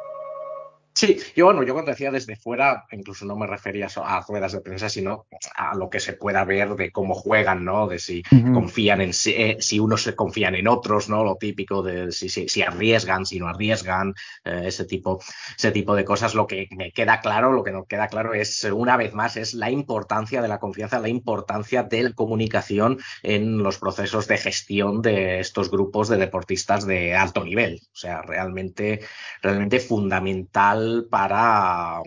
[0.97, 4.62] Sí, yo bueno, yo cuando decía desde fuera, incluso no me refería a ruedas de
[4.62, 7.86] prensa, sino a lo que se pueda ver de cómo juegan, ¿no?
[7.86, 8.55] De si uh -huh.
[8.55, 11.22] confían en si, eh, si unos se confían en otros, ¿no?
[11.22, 15.20] Lo típico de si, si, si arriesgan, si no arriesgan, eh, ese tipo,
[15.55, 16.34] ese tipo de cosas.
[16.34, 19.53] Lo que me queda claro, lo que nos queda claro es, una vez más, es
[19.53, 25.03] la importancia de la confianza, la importancia de la comunicación en los procesos de gestión
[25.03, 27.82] de estos grupos de deportistas de alto nivel.
[27.92, 29.01] O sea, realmente,
[29.42, 32.01] realmente fundamental para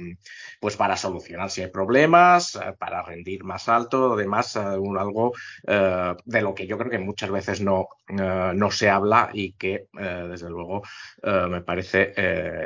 [0.59, 5.33] pues para solucionar si hay problemas, eh, para rendir más alto, además eh, algo
[5.65, 9.87] eh, de lo que yo creo que muchas veces no, no se habla y que
[9.93, 10.81] desde luego
[11.23, 12.13] me parece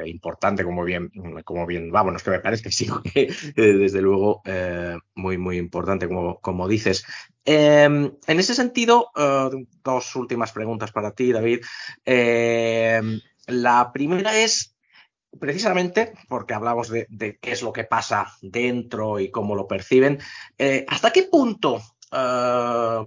[0.06, 1.12] importante, como bien,
[1.44, 4.42] como bien, vamos, que me parece sí, que desde luego
[5.16, 7.06] muy, muy importante, como, como dices.
[7.46, 9.10] Eh, en ese sentido,
[9.84, 11.60] dos últimas preguntas para ti, David.
[12.06, 13.02] Eh,
[13.48, 14.73] la primera es,
[15.40, 17.08] precisamente porque hablamos de,
[17.42, 20.20] qué es lo que pasa dentro y cómo lo perciben,
[20.58, 21.82] eh, ¿hasta qué punto
[22.12, 23.06] uh,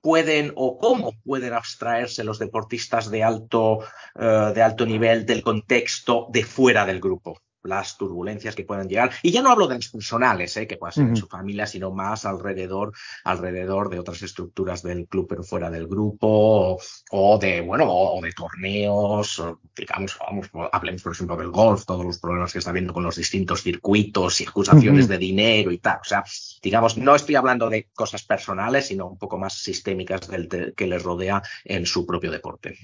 [0.00, 3.78] pueden o cómo pueden abstraerse los deportistas de alto,
[4.14, 7.40] uh, de alto nivel del contexto de fuera del grupo?
[7.64, 9.10] Las turbulencias que puedan llegar.
[9.22, 10.66] Y ya no hablo de las personales, ¿eh?
[10.66, 11.10] que puedan ser uh -huh.
[11.10, 12.92] en su familia, sino más alrededor,
[13.24, 16.78] alrededor de otras estructuras del club, pero fuera del grupo, o,
[17.10, 21.84] o de, bueno, o, o, de torneos, o, digamos, vamos, hablemos por ejemplo del golf,
[21.84, 25.12] todos los problemas que está habiendo con los distintos circuitos y acusaciones uh -huh.
[25.12, 25.98] de dinero y tal.
[26.00, 26.24] O sea,
[26.62, 31.02] digamos, no estoy hablando de cosas personales, sino un poco más sistémicas del que les
[31.02, 32.76] rodea en su propio deporte.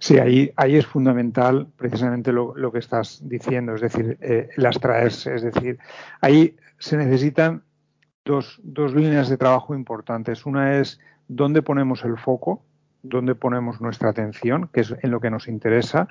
[0.00, 5.34] Sí, ahí, ahí es fundamental precisamente lo, que estás diciendo, es decir, eh, el abstraerse,
[5.34, 5.78] es decir,
[6.20, 7.62] ahí se necesitan
[8.24, 10.46] dos, dos líneas de trabajo importantes.
[10.46, 12.62] Una es dónde ponemos el foco,
[13.02, 16.08] dónde ponemos nuestra atención, que es en lo que nos interesa,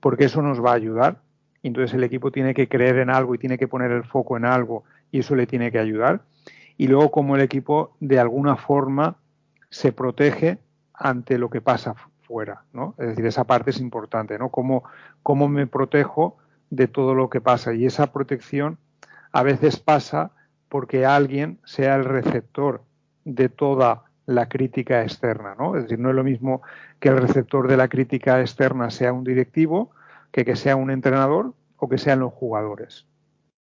[0.00, 1.22] porque eso nos va a ayudar.
[1.62, 4.44] Entonces el equipo tiene que creer en algo y tiene que poner el foco en
[4.44, 6.22] algo y eso le tiene que ayudar.
[6.76, 9.16] Y luego cómo el equipo de alguna forma
[9.70, 10.58] se protege
[10.92, 11.94] ante lo que pasa
[12.32, 12.94] fuera, ¿no?
[12.98, 14.48] Es decir, esa parte es importante, ¿no?
[14.48, 14.84] Cómo,
[15.22, 16.38] cómo me protejo
[16.70, 17.74] de todo lo que pasa.
[17.74, 18.78] Y esa protección
[19.32, 20.30] a veces pasa
[20.70, 22.82] porque alguien sea el receptor
[23.26, 25.76] de toda la crítica externa, ¿no?
[25.76, 26.62] Es decir, no es lo mismo
[27.00, 29.90] que el receptor de la crítica externa sea un directivo
[30.30, 33.06] que que sea un entrenador o que sean los jugadores.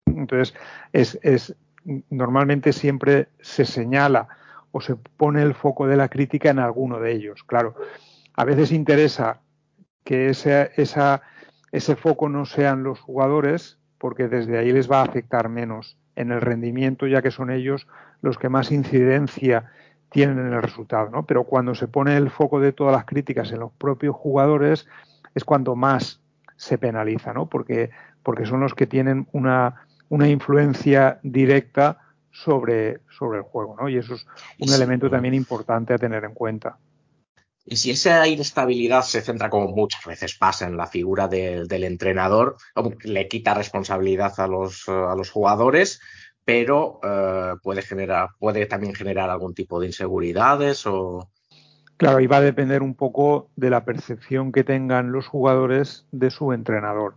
[0.06, 0.54] Entonces,
[0.92, 1.56] es, es
[2.08, 4.28] normalmente siempre se señala
[4.70, 7.42] o se pone el foco de la crítica en alguno de ellos.
[7.42, 7.74] Claro,
[8.34, 9.40] a veces interesa
[10.04, 11.22] que ese, esa,
[11.72, 16.30] ese foco no sean los jugadores, porque desde ahí les va a afectar menos en
[16.30, 17.86] el rendimiento, ya que son ellos
[18.20, 19.70] los que más incidencia
[20.10, 21.10] tienen en el resultado.
[21.10, 21.24] ¿no?
[21.24, 24.86] Pero cuando se pone el foco de todas las críticas en los propios jugadores,
[25.34, 26.20] es cuando más
[26.56, 27.46] se penaliza, ¿no?
[27.46, 27.90] porque,
[28.22, 31.98] porque son los que tienen una, una influencia directa
[32.30, 33.76] sobre, sobre el juego.
[33.80, 33.88] ¿no?
[33.88, 34.26] Y eso es
[34.58, 36.76] un elemento también importante a tener en cuenta.
[37.66, 41.84] Y si esa inestabilidad se centra, como muchas veces pasa en la figura de, del
[41.84, 42.56] entrenador,
[43.02, 46.00] le quita responsabilidad a los, a los jugadores,
[46.44, 51.30] pero uh, puede, generar, puede también generar algún tipo de inseguridades o.
[51.96, 56.30] Claro, y va a depender un poco de la percepción que tengan los jugadores de
[56.30, 57.14] su entrenador.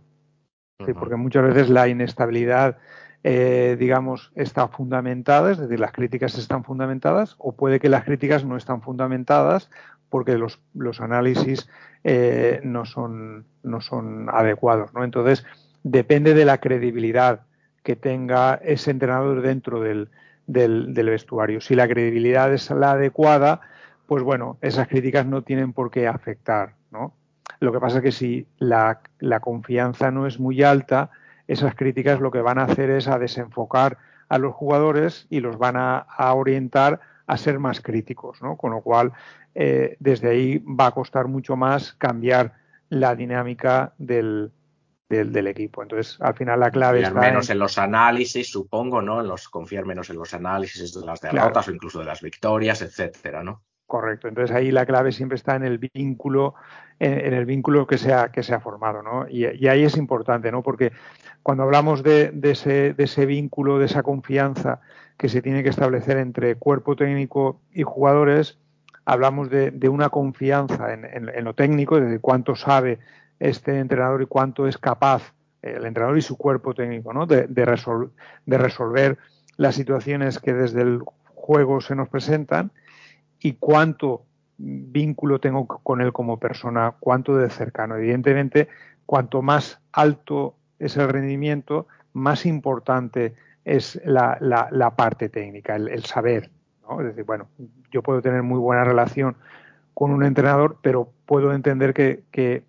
[0.78, 0.98] Uh -huh.
[0.98, 2.78] Porque muchas veces la inestabilidad
[3.24, 8.44] eh, digamos, está fundamentada, es decir, las críticas están fundamentadas, o puede que las críticas
[8.44, 9.70] no están fundamentadas
[10.10, 11.68] porque los, los análisis
[12.04, 14.92] eh, no, son, no son adecuados.
[14.94, 15.04] ¿no?
[15.04, 15.44] Entonces,
[15.82, 17.42] depende de la credibilidad
[17.82, 20.10] que tenga ese entrenador dentro del,
[20.46, 21.60] del, vestuario.
[21.60, 23.60] Si la credibilidad es la adecuada,
[24.06, 26.74] pues bueno, esas críticas no tienen por qué afectar.
[26.90, 27.14] ¿no?
[27.60, 31.10] Lo que pasa es que si la, la confianza no es muy alta,
[31.46, 33.98] esas críticas lo que van a hacer es a desenfocar
[34.28, 38.56] a los jugadores y los van a, a orientar a ser más críticos, ¿no?
[38.56, 39.12] Con lo cual,
[39.60, 42.54] eh, desde ahí va a costar mucho más cambiar
[42.90, 44.52] la dinámica del,
[45.08, 45.82] del, del, equipo.
[45.82, 47.54] Entonces, al final la clave está menos en...
[47.54, 47.58] en...
[47.58, 49.20] los análisis, supongo, ¿no?
[49.20, 51.72] En los confiar menos en los análisis de las derrotas claro.
[51.72, 53.64] o incluso de las victorias, etcétera, ¿no?
[53.84, 54.28] Correcto.
[54.28, 56.54] Entonces ahí la clave siempre está en el vínculo,
[57.00, 59.26] en, en el vínculo que se ha, que se ha formado, ¿no?
[59.28, 60.62] Y, y, ahí es importante, ¿no?
[60.62, 60.92] Porque
[61.42, 64.82] cuando hablamos de, de, ese, de ese vínculo, de esa confianza
[65.16, 68.60] que se tiene que establecer entre cuerpo técnico y jugadores,
[69.08, 72.98] hablamos de, una confianza en, lo técnico, de cuánto sabe
[73.40, 75.32] este entrenador y cuánto es capaz
[75.62, 77.24] el entrenador y su cuerpo técnico, ¿no?
[77.24, 78.12] De, de, resol
[78.44, 79.16] de resolver
[79.56, 81.00] las situaciones que desde el
[81.34, 82.70] juego se nos presentan
[83.40, 84.24] y cuánto
[84.58, 87.96] vínculo tengo con él como persona, cuánto de cercano.
[87.96, 88.68] Evidentemente,
[89.06, 93.34] cuanto más alto es el rendimiento, más importante
[93.64, 96.50] es la parte técnica, el, el saber.
[96.88, 97.00] ¿No?
[97.00, 97.48] Es decir, bueno,
[97.90, 99.36] yo puedo tener muy buena relación
[99.94, 102.62] con un entrenador, pero puedo entender que, que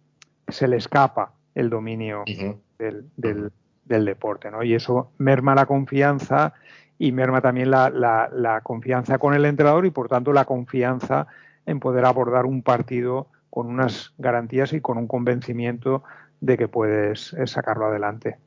[0.47, 2.57] se le escapa el dominio uh -huh.
[2.79, 3.51] del, del,
[3.85, 4.63] del, deporte, ¿no?
[4.63, 6.53] Y eso merma la confianza
[6.97, 11.27] y merma también la, la, la, confianza con el entrenador y por tanto la confianza
[11.65, 16.03] en poder abordar un partido con unas garantías y con un convencimiento
[16.41, 18.37] de que puedes eh, sacarlo adelante.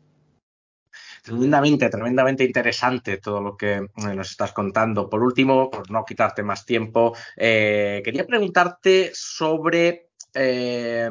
[1.22, 5.08] Tremendamente, tremendamente interesante todo lo que eh, nos estás contando.
[5.08, 11.10] Por último, por no quitarte más tiempo, eh, quería preguntarte sobre eh,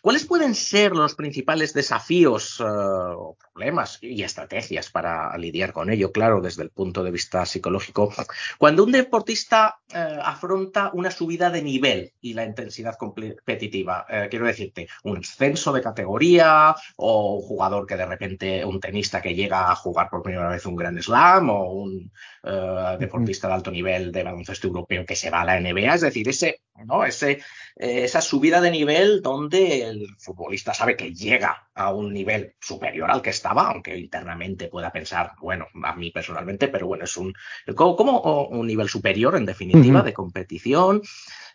[0.00, 6.12] ¿Cuáles pueden ser los principales desafíos, uh, problemas y estrategias para lidiar con ello?
[6.12, 8.12] Claro, desde el punto de vista psicológico.
[8.58, 14.46] Cuando un deportista uh, afronta una subida de nivel y la intensidad competitiva, uh, quiero
[14.46, 19.70] decirte, un ascenso de categoría o un jugador que de repente, un tenista que llega
[19.70, 22.12] a jugar por primera vez un Grand Slam o un
[22.98, 26.28] deportista de alto nivel de baloncesto europeo que se va a la NBA, es decir,
[26.28, 27.04] ese, ¿no?
[27.04, 27.42] ese,
[27.76, 33.10] eh, esa subida de nivel donde el futbolista sabe que llega a un nivel superior
[33.10, 37.32] al que estaba, aunque internamente pueda pensar, bueno, a mí personalmente, pero bueno, es un,
[37.74, 40.04] como, como un nivel superior en definitiva uh -huh.
[40.04, 41.02] de competición.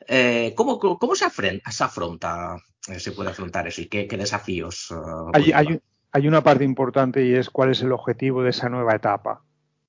[0.08, 2.58] Eh, ¿cómo, ¿Cómo se afronta, se, afronta,
[2.90, 4.92] eh, se puede afrontar eso y qué, qué desafíos?
[4.92, 5.80] Uh, hay, hay,
[6.12, 9.42] hay, una parte importante y es cuál es el objetivo de esa nueva etapa.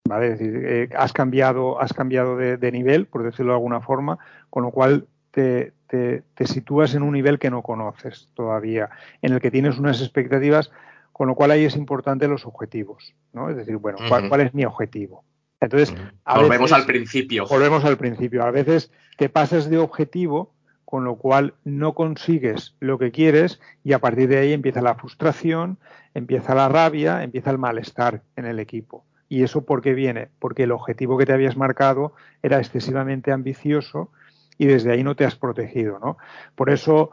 [0.09, 0.32] ¿Vale?
[0.32, 4.18] Es decir, eh, has cambiado, has cambiado de, de nivel, por decirlo de alguna forma,
[4.51, 8.89] con lo cual te, te, te, sitúas en un nivel que no conoces todavía,
[9.20, 10.72] en el que tienes unas expectativas,
[11.12, 13.51] con lo cual ahí es importante los objetivos, ¿no?
[13.51, 15.24] Es decir, bueno, ¿cuál, cuál es mi objetivo?
[15.61, 16.41] Entonces, uh -huh.
[16.41, 17.47] volvemos veces, al principio.
[17.47, 18.45] Volvemos al principio.
[18.45, 20.55] A veces te pasas de objetivo,
[20.87, 24.95] con lo cual no consigues lo que quieres y a partir de ahí empieza la
[24.95, 25.76] frustración,
[26.14, 29.05] empieza la rabia, empieza el malestar en el equipo.
[29.28, 30.28] ¿Y eso por qué viene?
[30.39, 34.11] Porque el objetivo que te habías marcado era excesivamente ambicioso
[34.59, 36.16] y desde ahí no te has protegido, ¿no?
[36.54, 37.12] Por eso,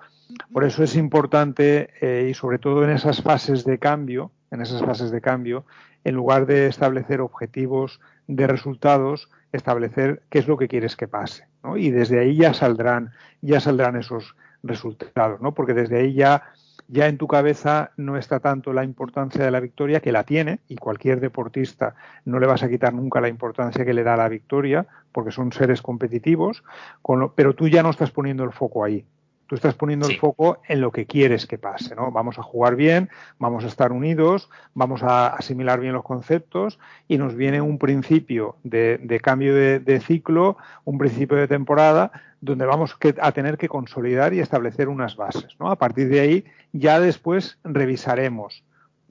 [0.52, 4.82] por eso es importante eh, y sobre todo en esas fases de cambio, en esas
[4.82, 5.66] fases de cambio,
[6.04, 11.48] en lugar de establecer objetivos de resultados, establecer qué es lo que quieres que pase,
[11.64, 11.78] ¿no?
[11.78, 15.54] Y desde ahí ya saldrán, ya saldrán esos resultados, ¿no?
[15.54, 16.44] Porque desde ahí ya
[16.88, 20.60] ya en tu cabeza no está tanto la importancia de la victoria, que la tiene,
[20.68, 24.30] y cualquier deportista no le vas a quitar nunca la importancia que le da la
[24.30, 26.64] victoria, porque son seres competitivos,
[27.08, 29.06] lo, pero tú ya no estás poniendo el foco ahí.
[29.48, 30.14] Tú estás poniendo sí.
[30.14, 32.12] el foco en lo que quieres que pase, ¿no?
[32.12, 33.10] Vamos a jugar bien,
[33.40, 38.56] vamos a estar unidos, vamos a asimilar bien los conceptos y nos viene un principio
[38.64, 42.12] de, de cambio de, de, ciclo, un principio de temporada
[42.44, 45.72] donde vamos que, a tener que consolidar y establecer unas bases, ¿no?
[45.72, 48.64] A partir de ahí ya después revisaremos,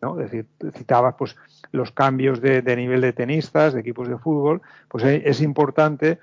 [0.02, 0.20] ¿no?
[0.20, 1.36] Es decir, citabas pues
[1.70, 6.18] los cambios de, nivel de tenistas, de equipos de fútbol, pues es importante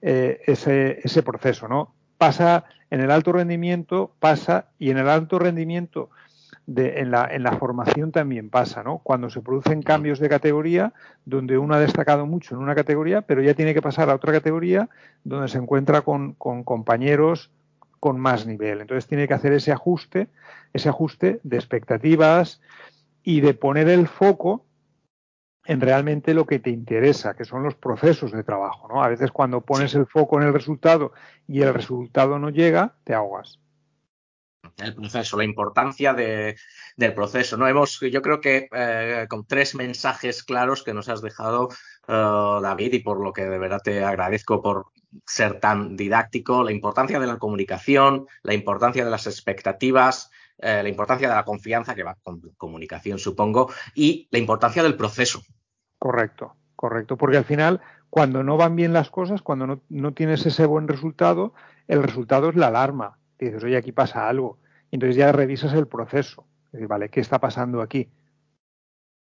[0.00, 1.92] eh, ese, ese proceso, ¿no?
[2.16, 6.08] Pasa en el alto rendimiento, pasa, y en el alto rendimiento
[6.68, 8.98] de, en, la, en, la, formación también pasa, ¿no?
[8.98, 10.92] Cuando se producen cambios de categoría,
[11.24, 14.34] donde uno ha destacado mucho en una categoría, pero ya tiene que pasar a otra
[14.34, 14.90] categoría
[15.24, 17.50] donde se encuentra con, con compañeros
[18.00, 18.82] con más nivel.
[18.82, 20.28] Entonces tiene que hacer ese ajuste,
[20.74, 22.60] ese ajuste de expectativas
[23.22, 24.66] y de poner el foco
[25.64, 28.88] en realmente lo que te interesa, que son los procesos de trabajo.
[28.88, 29.02] ¿no?
[29.02, 31.12] A veces cuando pones el foco en el resultado
[31.46, 33.58] y el resultado no llega, te ahogas.
[34.76, 36.56] El proceso, la importancia de,
[36.96, 37.56] del proceso.
[37.56, 37.66] ¿no?
[37.66, 41.68] Hemos, yo creo que eh, con tres mensajes claros que nos has dejado,
[42.08, 44.86] uh, David, y por lo que de verdad te agradezco por
[45.26, 50.88] ser tan didáctico, la importancia de la comunicación, la importancia de las expectativas, eh, la
[50.88, 55.42] importancia de la confianza, que va con comunicación, supongo, y la importancia del proceso.
[55.98, 57.80] Correcto, correcto, porque al final,
[58.10, 61.54] cuando no van bien las cosas, cuando no, no tienes ese buen resultado,
[61.86, 63.17] el resultado es la alarma.
[63.46, 64.58] Dices, oye, aquí pasa algo.
[64.90, 66.46] Y entonces ya revisas el proceso.
[66.72, 68.08] Dices, vale, ¿qué está pasando aquí?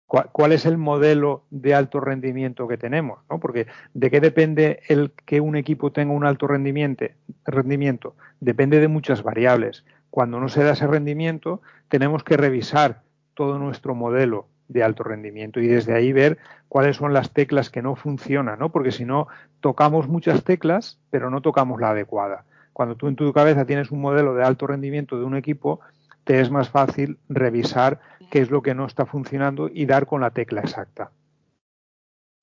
[0.07, 3.21] ¿Cuál, ¿Cuál, es el modelo de alto rendimiento que tenemos?
[3.29, 3.41] ¿no?
[3.41, 7.07] Porque de qué depende el que un equipo tenga un alto rendimiento,
[7.45, 8.15] rendimiento.
[8.41, 9.85] Depende de muchas variables
[10.17, 13.03] cuando no se da ese rendimiento, tenemos que revisar
[13.35, 16.39] todo nuestro modelo de alto rendimiento y desde ahí ver
[16.69, 18.73] cuáles son las teclas que no funcionan, ¿no?
[18.73, 19.29] Porque si no,
[19.61, 22.47] tocamos muchas teclas, pero no tocamos la adecuada.
[22.77, 25.81] Cuando tú en tu cabeza tienes un modelo de alto rendimiento de un equipo,
[26.24, 28.01] te es más fácil revisar
[28.31, 31.11] qué es lo que no está funcionando y dar con la tecla exacta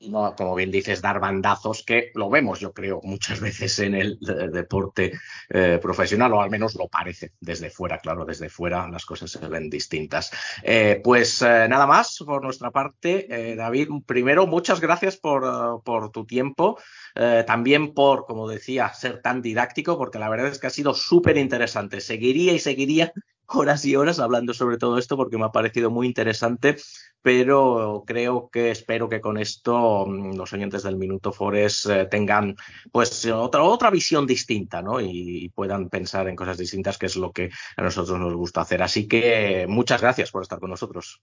[0.10, 4.18] no, como bien dices, dar bandazos, que lo vemos, yo creo, muchas veces en el
[4.20, 5.14] deporte
[5.50, 9.48] eh, profesional, o al menos lo parece desde fuera, claro, desde fuera las cosas se
[9.48, 10.32] ven distintas.
[10.64, 13.90] Eh, pues eh, nada más por nuestra parte, eh, David.
[14.06, 16.78] Primero, muchas gracias por, por tu tiempo,
[17.16, 20.94] eh, también por, como decía, ser tan didáctico, porque la verdad es que ha sido
[20.94, 22.02] súper interesante.
[22.02, 23.12] Seguiría y seguiría
[23.48, 26.78] horas y horas hablando sobre todo esto porque me ha parecido muy interesante
[27.24, 32.56] pero creo que espero que con esto mm, los oyentes del Minuto Forest eh, tengan
[32.92, 35.00] pues otra, otra visión distinta, ¿no?
[35.00, 38.62] Y, y, puedan pensar en cosas distintas, que es lo que a nosotros nos gusta
[38.62, 38.84] hacer.
[38.84, 41.22] Así que muchas gracias por estar con nosotros.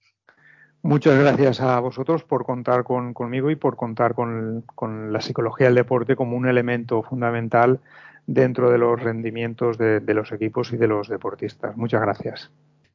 [0.83, 5.67] Muchas gracias a vosotros por contar con, conmigo y por contar con, con, la psicología
[5.67, 7.81] del deporte como un elemento fundamental
[8.27, 11.77] dentro de los rendimientos de, de los equipos y de los deportistas.
[11.77, 12.51] Muchas gracias.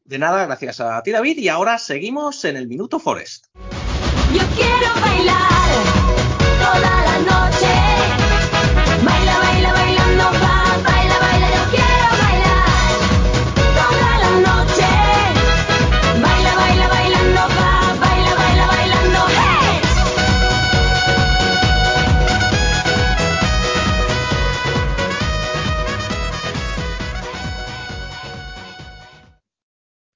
[0.05, 3.47] De nada, gracias a ti David y ahora seguimos en el Minuto Forest.
[4.33, 5.69] Yo quiero bailar
[6.59, 7.44] toda la noche.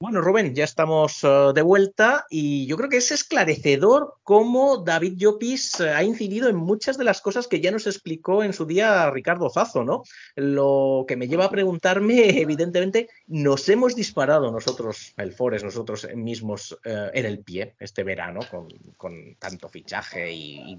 [0.01, 5.17] Bueno, Rubén, ya estamos uh, de vuelta y yo creo que es esclarecedor cómo David
[5.17, 8.65] Llopis uh, ha incidido en muchas de las cosas que ya nos explicó en su
[8.65, 10.03] día Ricardo Zazo, ¿no?
[10.37, 16.71] Lo que me lleva a preguntarme, evidentemente, nos hemos disparado nosotros, el Forest, nosotros mismos
[16.71, 20.77] uh, en el pie este verano con, con tanto fichaje y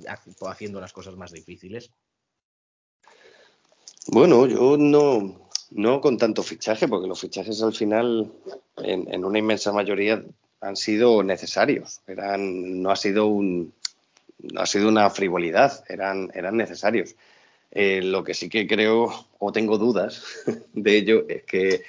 [0.48, 1.92] haciendo las cosas más difíciles.
[4.06, 8.32] Bueno, yo no, no con tanto fichaje, porque los fichajes al final,
[8.78, 10.22] en, en una inmensa mayoría,
[10.60, 12.00] han sido necesarios.
[12.06, 13.72] Eran, no ha sido un,
[14.42, 17.16] no ha sido una frivolidad, eran, eran necesarios.
[17.70, 20.24] Eh, lo que sí que creo o tengo dudas
[20.72, 21.82] de ello es que,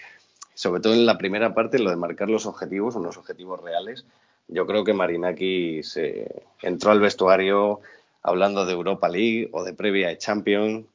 [0.53, 4.05] sobre todo en la primera parte, lo de marcar los objetivos, unos objetivos reales,
[4.47, 7.79] yo creo que Marinaki se entró al vestuario
[8.21, 10.85] hablando de Europa League o de previa de Champions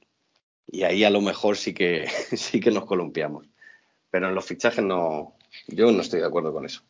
[0.66, 3.46] y ahí a lo mejor sí que sí que nos columpiamos.
[4.10, 5.34] Pero en los fichajes no,
[5.68, 6.82] yo no estoy de acuerdo con eso.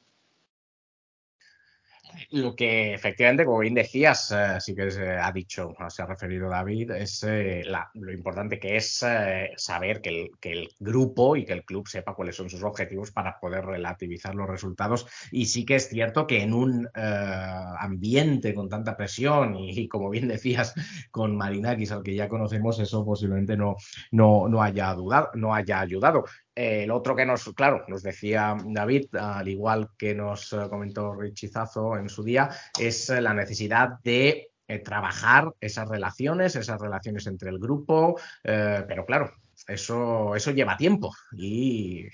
[2.31, 6.49] Lo que efectivamente, como bien decías, eh, sí que se ha dicho, se ha referido
[6.49, 11.37] David, es eh, la, lo importante que es eh, saber que el, que el, grupo
[11.37, 15.07] y que el club sepa cuáles son sus objetivos para poder relativizar los resultados.
[15.31, 20.11] Y sí que es cierto que en un ambiente con tanta presión y, y, como
[20.11, 20.75] bien decías,
[21.11, 23.77] con Marinakis, al que ya conocemos, eso posiblemente no,
[24.11, 26.25] no, no, haya, dudado, no haya ayudado.
[26.57, 32.09] El otro que nos, claro, nos decía David, al igual que nos comentó Richizazo en
[32.09, 32.48] su día,
[32.80, 39.07] es la necesidad de eh, trabajar esas relaciones, esas relaciones entre el grupo, eh, pero
[39.07, 39.32] claro,
[39.68, 42.07] eso, eso lleva tiempo y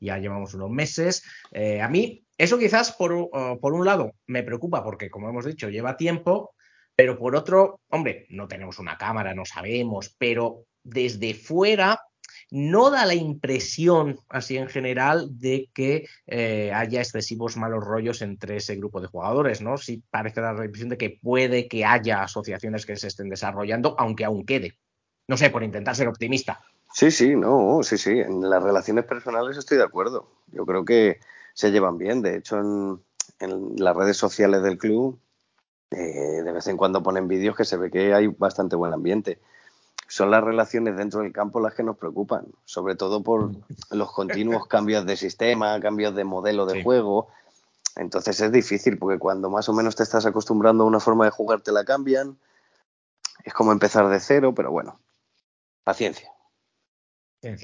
[0.00, 1.24] ya llevamos unos meses.
[1.50, 5.70] Eh, a mí, eso quizás por, por un lado me preocupa porque, como hemos dicho,
[5.70, 6.54] lleva tiempo,
[6.94, 11.98] pero por otro, hombre, no tenemos una cámara, no sabemos, pero desde fuera
[12.50, 18.56] no da la impresión, así en general, de que eh, haya excesivos malos rollos entre
[18.56, 19.76] ese grupo de jugadores, ¿no?
[19.76, 23.94] Sí parece dar la impresión de que puede que haya asociaciones que se estén desarrollando,
[23.98, 24.78] aunque aún quede.
[25.28, 26.60] No sé, por intentar ser optimista.
[26.92, 28.20] Sí, sí, no, sí, sí.
[28.20, 30.30] En las relaciones personales estoy de acuerdo.
[30.52, 31.18] Yo creo que
[31.54, 32.22] se llevan bien.
[32.22, 33.00] De hecho, en,
[33.40, 35.18] en las redes sociales del club
[35.90, 39.38] Eh, de vez en cuando ponen vídeos que se ve que hay bastante buen ambiente.
[40.06, 43.50] Son las relaciones dentro del campo las que nos preocupan, sobre todo por
[43.90, 46.82] los continuos cambios de sistema, cambios de modelo de Sí.
[46.82, 47.28] juego.
[47.96, 51.30] Entonces es difícil porque cuando más o menos te estás acostumbrando a una forma de
[51.30, 52.36] jugar te la cambian.
[53.44, 54.98] Es como empezar de cero, pero bueno,
[55.84, 56.30] paciencia.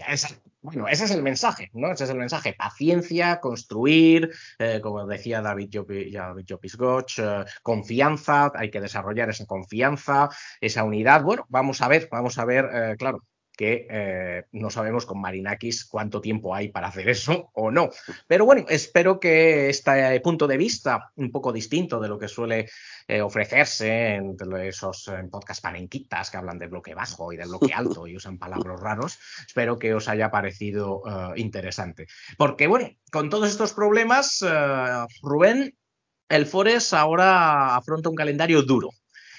[0.08, 0.28] Esa-
[0.62, 1.90] bueno, ese es el mensaje, ¿no?
[1.90, 2.52] Ese es el mensaje.
[2.52, 9.30] Paciencia, construir, eh, como decía David, Jopi- David Jopis Goch, eh, confianza, hay que desarrollar
[9.30, 10.28] esa confianza,
[10.60, 11.22] esa unidad.
[11.22, 13.24] Bueno, vamos a ver, vamos a ver, eh, claro,
[13.60, 17.90] que eh, no sabemos con Marinakis cuánto tiempo hay para hacer eso o no.
[18.26, 22.70] Pero bueno, espero que este punto de vista, un poco distinto de lo que suele
[23.06, 27.74] eh, ofrecerse en esos en podcast panenquitas que hablan de bloque bajo y de bloque
[27.74, 32.06] alto y usan palabras raros, espero que os haya parecido eh, interesante.
[32.38, 35.76] Porque bueno, con todos estos problemas, eh, Rubén,
[36.30, 38.88] el Forest ahora afronta un calendario duro.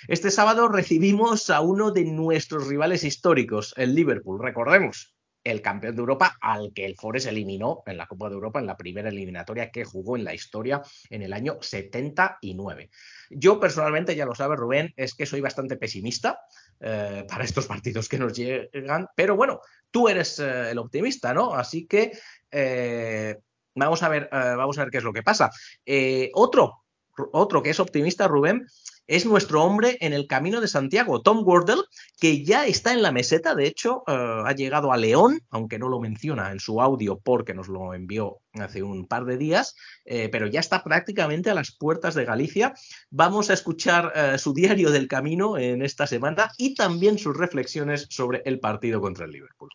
[0.08, 4.42] Este sábado recibimos a uno de nuestros rivales históricos, el Liverpool.
[4.42, 8.60] Recordemos, el campeón de Europa al que el Forest eliminó en la Copa de Europa
[8.60, 12.90] en la primera eliminatoria que jugó en la historia en el año 79.
[13.30, 16.40] Yo personalmente, ya lo sabe Rubén, es que soy bastante pesimista
[16.80, 21.54] eh, para estos partidos que nos llegan, pero bueno, tú eres eh, el optimista, ¿no?
[21.54, 22.12] Así que
[22.50, 23.38] eh,
[23.76, 25.52] vamos, a ver, vamos a ver qué es lo que pasa.
[26.34, 26.84] Otro,
[27.34, 28.66] otro que es optimista, Rubén,
[29.08, 31.84] es nuestro hombre en el camino de Santiago, Tom Wardle,
[32.20, 35.90] que ya está en la meseta, de hecho, eh, ha llegado a León, aunque no
[35.90, 39.76] lo menciona en su audio porque nos lo envió hace un par de días,
[40.06, 42.74] eh, pero ya está prácticamente a las puertas de Galicia.
[43.10, 48.08] Vamos a escuchar eh, su diario del camino en esta semana y también sus reflexiones
[48.10, 49.70] sobre el partido contra el Liverpool.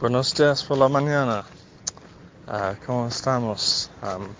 [0.00, 1.44] Buenos días por la mañana.
[2.46, 3.90] Ah, ¿Cómo estamos?
[4.00, 4.34] Am,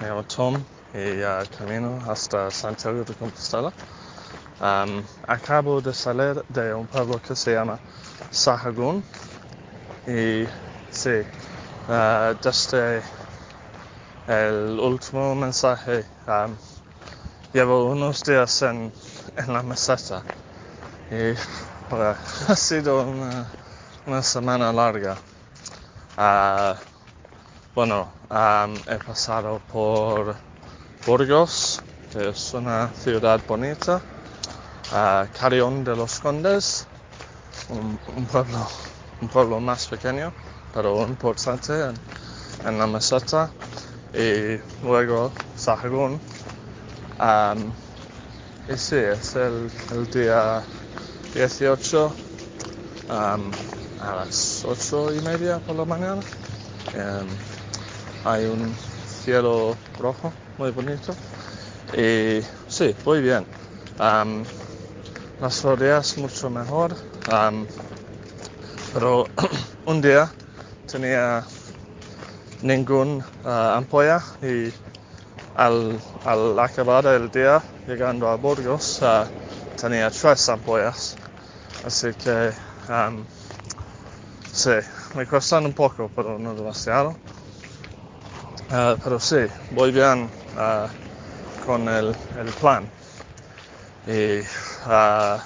[0.00, 0.62] me llamo Tom
[0.94, 3.72] y ah, camino hasta Santiago de Compostela.
[5.26, 7.80] Acabo de salir de un pueblo que se llama
[8.30, 9.02] Sahagún
[10.06, 10.44] y
[10.92, 11.20] sí,
[11.88, 13.02] ah, desde
[14.28, 16.54] el último mensaje am,
[17.52, 18.92] llevo unos días en,
[19.36, 20.22] en la meseta
[21.10, 21.34] y
[22.48, 23.59] ha sido una
[24.06, 25.16] una semana larga.
[26.16, 26.76] Ah,
[27.74, 30.34] bueno, am, he pasado por
[31.06, 31.80] Burgos,
[32.12, 34.00] que es una ciudad bonita,
[34.92, 36.86] a Carrión de los Condes,
[37.68, 38.66] un, pueblo,
[39.20, 40.32] un pueblo más pequeño,
[40.74, 41.94] pero importante en,
[42.66, 43.50] en la meseta,
[44.12, 46.20] y luego Sahagún.
[47.18, 47.72] Am,
[48.68, 50.62] y sí, es el, el día
[51.34, 52.12] 18
[53.08, 53.50] am,
[54.02, 56.22] a las ocho y media por la mañana.
[56.94, 57.26] Em,
[58.24, 58.74] hay un
[59.06, 61.14] cielo rojo muy bonito.
[61.96, 63.46] Y sí, muy bien.
[63.98, 64.44] Am,
[65.40, 66.94] las rodeas mucho mejor.
[68.94, 69.26] pero
[69.86, 70.30] un día
[70.90, 71.44] tenía
[72.62, 74.72] ningún ampolla y
[75.54, 76.00] al,
[76.58, 79.26] acabar el día llegando a Burgos ah,
[79.80, 81.16] tenía tres ampollas.
[81.84, 82.52] Así que
[82.88, 83.24] am,
[84.60, 84.72] sí,
[85.14, 87.16] me cuestan un poco, pero no demasiado.
[88.70, 90.86] Ah, pero sí, voy bien ah,
[91.64, 92.14] con el,
[92.60, 92.86] plan.
[94.06, 94.40] Y
[94.84, 95.42] ah,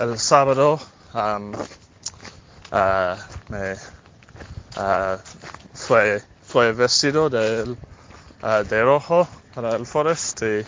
[0.00, 0.80] el sábado
[1.14, 1.38] ah,
[3.48, 3.76] me
[5.72, 7.30] fue, fue vestido
[8.42, 10.66] ah, de rojo para el Forest y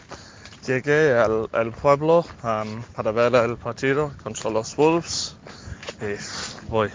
[0.65, 5.37] llegué al, al pueblo am, para ver el partido contra los Wolves
[6.01, 6.15] y
[6.71, 6.91] voy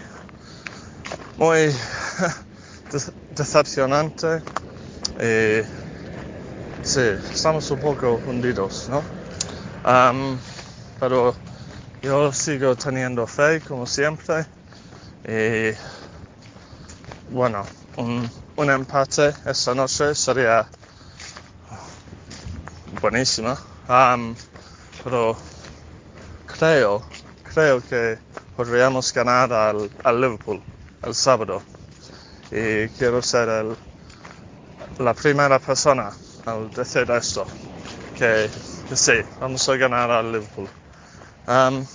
[1.36, 1.58] muy
[2.90, 4.42] de- decepcionante.
[5.20, 5.62] Y
[6.82, 7.00] sí,
[7.32, 9.08] estamos un poco hundidos, ¿no?
[9.84, 10.40] Am,
[11.00, 11.36] pero
[12.02, 14.46] yo sigo teniendo fe como siempre.
[15.24, 15.74] Y
[17.26, 17.66] bueno,
[17.96, 20.68] un, un empate esta noche sería
[23.00, 24.34] buenísima, Am,
[25.02, 25.36] pero
[26.46, 27.02] creo,
[27.42, 28.18] creo que
[28.56, 30.64] podríamos ganar al, al Liverpool
[31.06, 31.62] el sábado
[32.50, 33.76] y quiero ser el,
[34.98, 36.12] la primera persona
[36.46, 37.46] al decir esto,
[38.16, 38.48] que,
[38.94, 40.68] sí, vamos a ganar al Liverpool.
[41.46, 41.86] Am,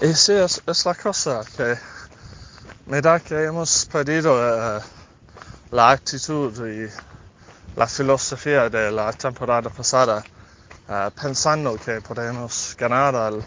[0.00, 1.76] y sí, es, la cosa que
[2.86, 4.80] me da que hemos perdido eh,
[5.72, 6.88] la actitud y
[7.76, 10.22] la filosofía de la temporada pasada,
[10.88, 13.44] eh, pensando que podemos ganar al,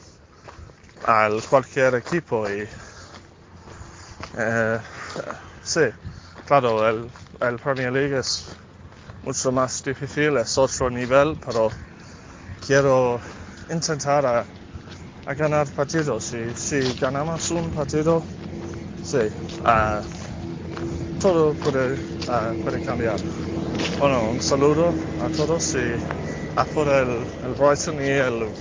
[1.06, 2.68] al cualquier equipo y
[4.38, 4.80] Eh,
[5.64, 5.82] sí,
[6.46, 7.10] claro, el,
[7.42, 8.46] el Premier League es
[9.24, 11.70] mucho más difícil, es otro nivel, pero
[12.66, 13.20] quiero
[13.70, 14.46] intentar
[15.26, 16.34] ganar partidos.
[16.34, 18.24] Y si ganamos un partido,
[19.04, 19.20] sí,
[19.66, 20.02] ah,
[21.20, 23.20] todo puede, ah, puede cambiar.
[24.00, 25.96] Bueno, un saludo a todos y
[26.56, 28.52] a por el, el Brighton y el.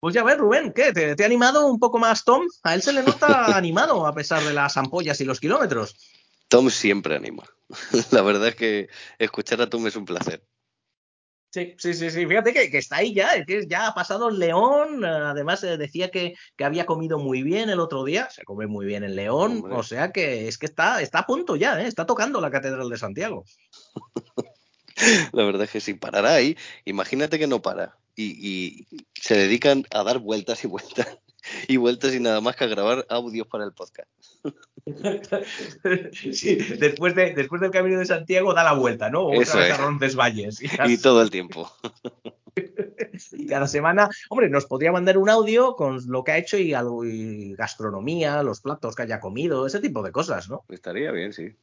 [0.00, 0.92] Pues ya ves, Rubén, ¿qué?
[0.92, 2.46] ¿Te, te ha animado un poco más Tom?
[2.62, 5.96] A él se le nota animado a pesar de las ampollas y los kilómetros.
[6.48, 7.44] Tom siempre anima.
[8.10, 8.88] La verdad es que
[9.18, 10.42] escuchar a Tom es un placer.
[11.52, 12.26] Sí, sí, sí, sí.
[12.26, 15.04] Fíjate que, que está ahí ya, que ya ha pasado el León.
[15.04, 18.30] Además, eh, decía que, que había comido muy bien el otro día.
[18.30, 19.56] Se come muy bien en León.
[19.56, 19.74] Hombre.
[19.74, 21.86] O sea que es que está, está a punto ya, ¿eh?
[21.86, 23.44] está tocando la Catedral de Santiago.
[25.32, 27.99] La verdad es que si parará ahí, imagínate que no para.
[28.16, 31.18] Y, y se dedican a dar vueltas y vueltas
[31.68, 34.08] y vueltas y nada más que a grabar audios para el podcast.
[36.32, 39.26] Sí, después, de, después del Camino de Santiago da la vuelta, ¿no?
[39.26, 39.72] Otra Eso vez es.
[39.74, 40.62] a Roncesvalles.
[40.62, 41.70] Y, Y todo el tiempo.
[43.32, 46.72] y cada semana, hombre, nos podría mandar un audio con lo que ha hecho y,
[46.74, 50.64] algo, y gastronomía, los platos que haya comido, ese tipo de cosas, ¿no?
[50.68, 51.54] Estaría bien, sí.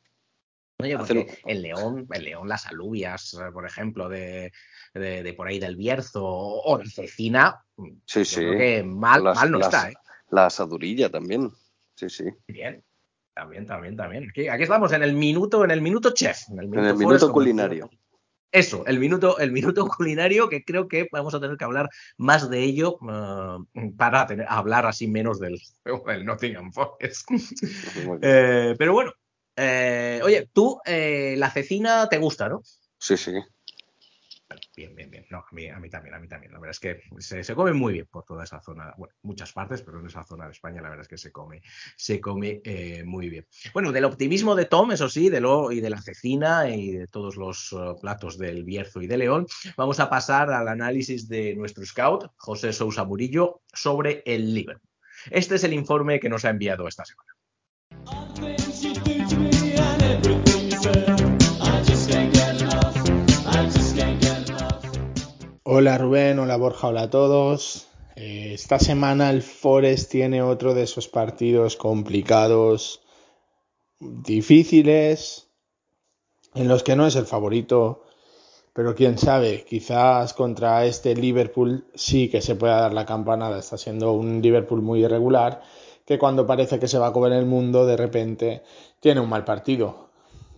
[0.79, 4.51] Oye, Hacer en León, en León las alubias, eh, por ejemplo, de,
[4.93, 7.63] de, de por ahí del Bierzo o de Cecina,
[8.05, 8.35] Sí, sí.
[8.35, 9.95] creo que mal, Las- mal no las- está, ¿eh?
[10.29, 11.51] La asadurilla también.
[11.95, 12.25] Sí, sí.
[12.47, 12.83] Bien.
[13.33, 14.29] También, también, también.
[14.29, 16.47] Aquí, aquí estamos en el minuto, en el minuto chef.
[16.49, 17.89] En el En minuto, el culinario.
[18.51, 22.49] Eso, el minuto, el minuto culinario, que creo que vamos a tener que hablar más
[22.51, 25.59] de ello eh, para tener, hablar así menos del,
[26.05, 27.29] del Nottingham Forest.
[28.21, 29.11] Eh, pero bueno,
[29.57, 32.61] eh, oye, tú eh, la cecina te gusta, ¿no?
[32.99, 33.33] Sí, sí.
[34.75, 35.25] Bien, bien, bien.
[35.29, 36.53] No, a mí, a mí también, a mí también.
[36.53, 39.51] La verdad es que se, se come muy bien por toda esa zona, bueno, muchas
[39.51, 41.61] partes, pero en esa zona de España la verdad es que se come,
[41.97, 43.45] se come eh, muy bien.
[43.73, 47.07] Bueno, del optimismo de Tom, eso sí, de lo, y de la cecina y de
[47.07, 51.85] todos los platos del Bierzo y de León, vamos a pasar al análisis de nuestro
[51.85, 54.89] scout, José Sousa Murillo, sobre el Liverpool.
[55.31, 57.36] Este es el informe que nos ha enviado esta semana.
[65.79, 67.85] Hola Rubén, hola Borja, hola a todos.
[68.15, 73.01] Eh, esta semana el Forest tiene otro de esos partidos complicados,
[73.99, 75.51] difíciles,
[76.55, 78.05] en los que no es el favorito,
[78.73, 83.59] pero quién sabe, quizás contra este Liverpool sí que se pueda dar la campanada.
[83.59, 85.61] Está siendo un Liverpool muy irregular,
[86.07, 88.63] que cuando parece que se va a comer el mundo, de repente
[88.99, 90.09] tiene un mal partido.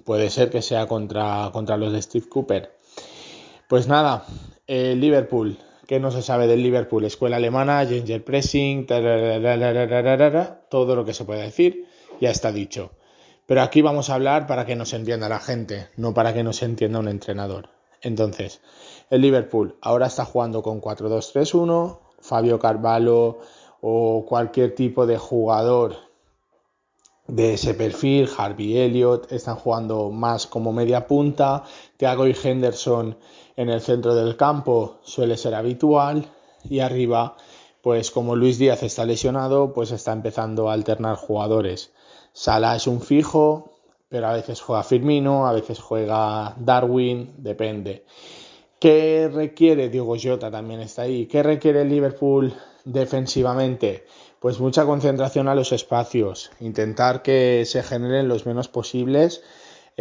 [0.05, 2.79] Puede ser que sea contra, contra los de Steve Cooper.
[3.67, 4.25] Pues nada,
[4.69, 5.57] el Liverpool,
[5.87, 7.03] ¿qué no se sabe del Liverpool?
[7.03, 9.01] Escuela alemana, ginger pressing, todo
[10.95, 11.87] lo que se pueda decir,
[12.21, 12.91] ya está dicho.
[13.47, 16.61] Pero aquí vamos a hablar para que nos entienda la gente, no para que nos
[16.61, 17.69] entienda un entrenador.
[18.03, 18.61] Entonces,
[19.09, 23.39] el Liverpool ahora está jugando con 4-2-3-1, Fabio Carvalho
[23.81, 25.95] o cualquier tipo de jugador
[27.25, 31.63] de ese perfil, Harvey Elliott, están jugando más como media punta,
[31.97, 33.17] Thiago y Henderson
[33.59, 36.31] en el centro del campo suele ser habitual
[36.63, 37.35] y arriba,
[37.81, 41.91] pues como Luis Díaz está lesionado, pues está empezando a alternar jugadores.
[42.31, 43.73] Salah es un fijo,
[44.07, 48.05] pero a veces juega Firmino, a veces juega Darwin, depende.
[48.79, 49.89] ¿Qué requiere?
[49.89, 51.25] Diego Jota también está ahí.
[51.25, 52.53] ¿Qué requiere Liverpool
[52.85, 54.05] defensivamente?
[54.39, 59.43] Pues mucha concentración a los espacios, intentar que se generen los menos posibles,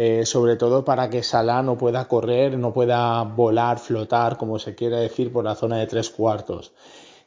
[0.01, 4.73] eh, sobre todo para que Salah no pueda correr, no pueda volar, flotar, como se
[4.73, 6.71] quiere decir, por la zona de tres cuartos.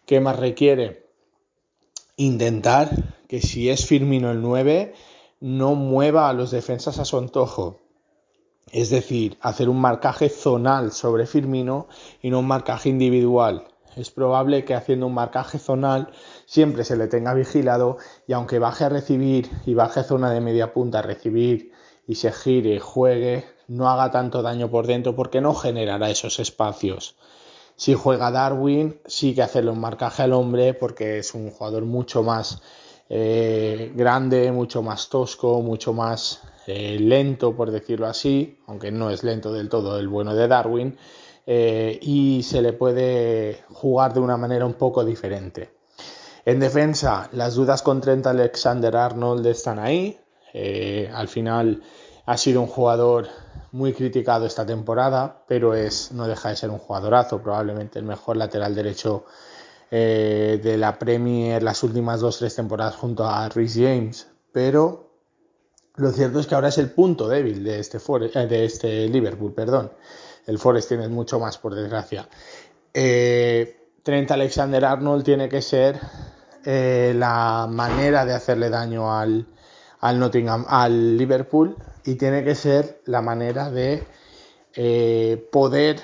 [0.06, 1.06] ¿Qué más requiere?
[2.16, 2.88] Intentar
[3.28, 4.94] que si es Firmino el 9,
[5.40, 7.82] no mueva a los defensas a su antojo.
[8.70, 11.88] Es decir, hacer un marcaje zonal sobre Firmino
[12.22, 13.64] y no un marcaje individual.
[13.96, 16.10] Es probable que haciendo un marcaje zonal
[16.46, 20.40] siempre se le tenga vigilado y aunque baje a recibir y baje a zona de
[20.40, 21.71] media punta a recibir
[22.06, 27.16] y se gire, juegue, no haga tanto daño por dentro porque no generará esos espacios.
[27.76, 32.22] Si juega Darwin, sí que hacerle un marcaje al hombre porque es un jugador mucho
[32.22, 32.62] más
[33.08, 39.24] eh, grande, mucho más tosco, mucho más eh, lento, por decirlo así, aunque no es
[39.24, 40.96] lento del todo el bueno de Darwin,
[41.46, 45.74] eh, y se le puede jugar de una manera un poco diferente.
[46.44, 50.18] En defensa, las dudas con Trent Alexander Arnold están ahí.
[50.52, 51.82] Eh, al final
[52.26, 53.28] ha sido un jugador
[53.72, 58.36] muy criticado esta temporada, pero es, no deja de ser un jugadorazo, probablemente el mejor
[58.36, 59.24] lateral derecho
[59.90, 64.26] eh, de la Premier las últimas dos tres temporadas junto a Rhys James.
[64.52, 65.10] Pero
[65.96, 69.92] lo cierto es que ahora es el punto débil de este, eh, este Liverpool, perdón.
[70.46, 72.28] El Forest tiene mucho más, por desgracia.
[72.92, 76.00] Trent Alexander Arnold tiene que ser
[76.64, 79.46] la manera de hacerle daño al,
[80.02, 84.02] al, Nottingham, al Liverpool y tiene que ser la manera de
[84.74, 86.00] eh, poder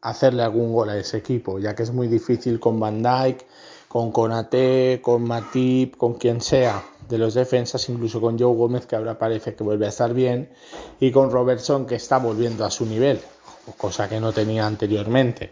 [0.00, 3.44] hacerle algún gol a ese equipo, ya que es muy difícil con Van Dijk,
[3.88, 8.94] con Konate, con Matip, con quien sea de los defensas, incluso con Joe Gómez, que
[8.94, 10.50] ahora parece que vuelve a estar bien,
[11.00, 13.20] y con Robertson, que está volviendo a su nivel,
[13.76, 15.50] cosa que no tenía anteriormente.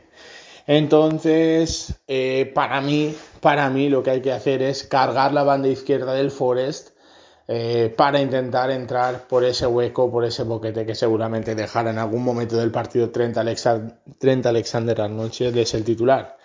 [0.69, 5.67] Entonces, eh, para mí, para mí lo que hay que hacer es cargar la banda
[5.67, 6.91] izquierda del Forest
[7.51, 12.23] eh, para intentar entrar por ese hueco, por ese boquete que seguramente dejará en algún
[12.23, 15.01] momento del partido 30 Alexander, 30 Alexander
[15.57, 16.37] es el titular.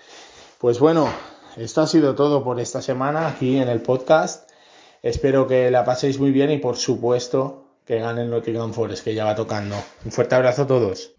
[0.60, 1.10] Pues bueno,
[1.58, 4.50] esto ha sido todo por esta semana aquí en el podcast.
[5.02, 9.14] Espero que la paséis muy bien y por supuesto que gane el Nottingham Forest, que
[9.14, 9.76] ya va tocando.
[10.06, 11.12] Un fuerte abrazo a todos.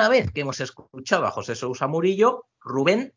[0.00, 3.12] Una vez que hemos escuchado a José Sousa Murillo, Rubén,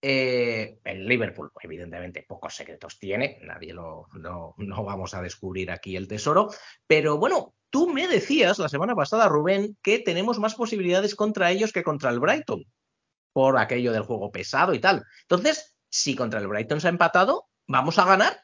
[0.00, 5.96] eh, el Liverpool, evidentemente, pocos secretos tiene, nadie lo, no, no vamos a descubrir aquí
[5.96, 6.48] el tesoro,
[6.86, 11.70] pero bueno, tú me decías la semana pasada, Rubén, que tenemos más posibilidades contra ellos
[11.70, 12.64] que contra el Brighton,
[13.34, 15.04] por aquello del juego pesado y tal.
[15.24, 18.40] Entonces, si contra el Brighton se ha empatado, ¿vamos a ganar?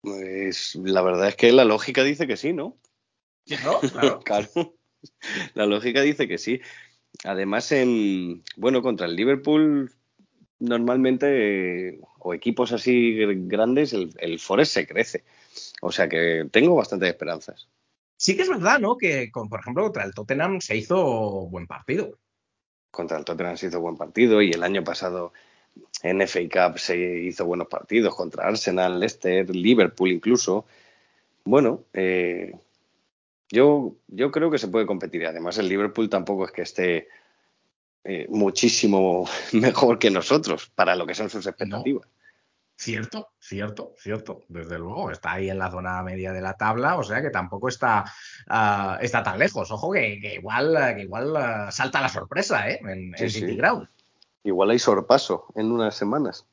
[0.00, 2.80] Pues la verdad es que la lógica dice que sí, ¿no?
[3.62, 3.78] ¿No?
[3.78, 4.18] Claro.
[4.24, 4.74] Claro.
[5.54, 6.60] La lógica dice que sí.
[7.24, 9.92] Además, en bueno, contra el Liverpool,
[10.58, 15.24] normalmente, eh, o equipos así gr- grandes, el, el Forest se crece.
[15.82, 17.68] O sea que tengo bastantes esperanzas.
[18.16, 18.96] Sí que es verdad, ¿no?
[18.96, 22.18] Que, con, por ejemplo, contra el Tottenham se hizo buen partido.
[22.90, 25.32] Contra el Tottenham se hizo buen partido y el año pasado
[26.02, 30.66] en FA Cup se hizo buenos partidos contra Arsenal, Leicester, Liverpool incluso.
[31.44, 32.54] Bueno, eh,
[33.50, 35.26] yo, yo creo que se puede competir.
[35.26, 37.08] Además, el Liverpool tampoco es que esté
[38.04, 42.06] eh, muchísimo mejor que nosotros para lo que son sus expectativas.
[42.76, 44.44] Cierto, cierto, cierto.
[44.48, 47.68] Desde luego, está ahí en la zona media de la tabla, o sea que tampoco
[47.68, 48.06] está,
[48.48, 49.70] ah, está tan lejos.
[49.70, 52.80] Ojo que, que igual, que igual ah, salta la sorpresa ¿eh?
[52.82, 53.40] en, Sí, en sí.
[53.40, 53.86] City Ground.
[54.44, 56.46] Igual hay sorpaso en unas semanas.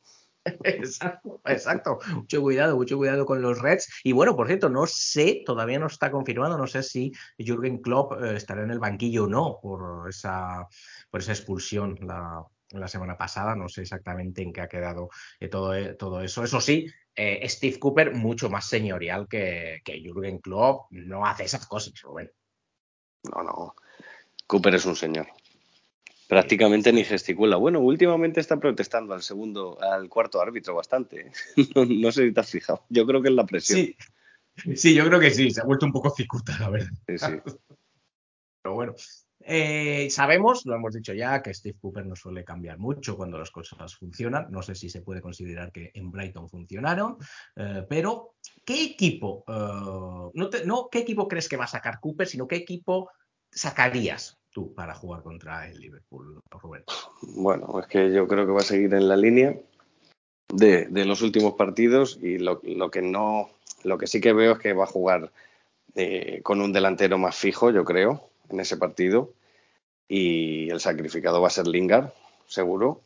[0.63, 1.99] Exacto, exacto.
[2.13, 3.89] Mucho cuidado, mucho cuidado con los Reds.
[4.03, 8.13] Y bueno, por cierto, no sé, todavía no está confirmado, no sé si Jürgen Klopp
[8.21, 10.67] eh, estará en el banquillo o no por esa,
[11.09, 12.45] por esa expulsión la,
[12.87, 13.55] semana pasada.
[13.55, 16.43] No sé exactamente en qué ha quedado eh, todo, eh, todo eso.
[16.43, 21.93] Eso sí, Steve Cooper, mucho más señorial que, que Jürgen Klopp, no hace esas cosas,
[22.01, 22.31] Rubén.
[23.23, 23.75] No, no.
[24.45, 25.27] Cooper es un señor.
[26.27, 27.55] Prácticamente ni gesticula.
[27.55, 31.31] Bueno, últimamente está protestando al segundo, al cuarto árbitro bastante.
[31.75, 32.83] No, no sé si te has fijado.
[32.89, 33.79] Yo creo que es la presión.
[33.79, 36.89] Sí, sí, yo creo que sí, se ha vuelto un poco cicuta, la verdad.
[37.07, 37.27] Sí, sí.
[38.61, 38.95] Pero bueno,
[39.39, 43.51] eh, sabemos, lo hemos dicho ya, que Steve Cooper no suele cambiar mucho cuando las
[43.51, 44.47] cosas funcionan.
[44.51, 47.17] No sé si se puede considerar que en Brighton funcionaron,
[47.55, 51.99] eh, pero ¿qué equipo, eh, no, te- no qué equipo crees que va a sacar
[52.01, 53.09] Cooper, sino qué equipo
[53.49, 56.83] sacarías tú para jugar contra el Liverpool, Rubén?
[57.21, 59.55] Bueno, es que yo creo que va a seguir en la línea
[60.51, 63.51] de, de los últimos partidos y lo, lo que no,
[63.83, 65.31] lo que sí que veo es que va a jugar
[65.93, 69.31] eh, con un delantero más fijo, yo creo, en ese partido
[70.07, 72.11] y el sacrificado va a ser Lingard,
[72.47, 73.01] seguro.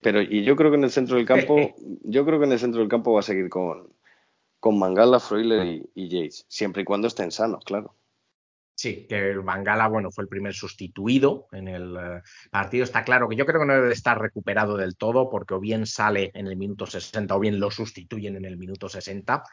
[0.00, 1.74] Pero y yo creo que en el centro del campo,
[2.04, 3.88] yo creo que en el centro del campo va a seguir con,
[4.58, 7.92] con Mangala, Freuler y, y Yates, siempre y cuando estén sanos, claro.
[8.76, 12.82] Sí, que el Bangala, bueno, fue el primer sustituido en el eh, partido.
[12.82, 15.60] Está claro que yo creo que no debe de estar recuperado del todo, porque o
[15.60, 19.44] bien sale en el minuto 60 o bien lo sustituyen en el minuto 60.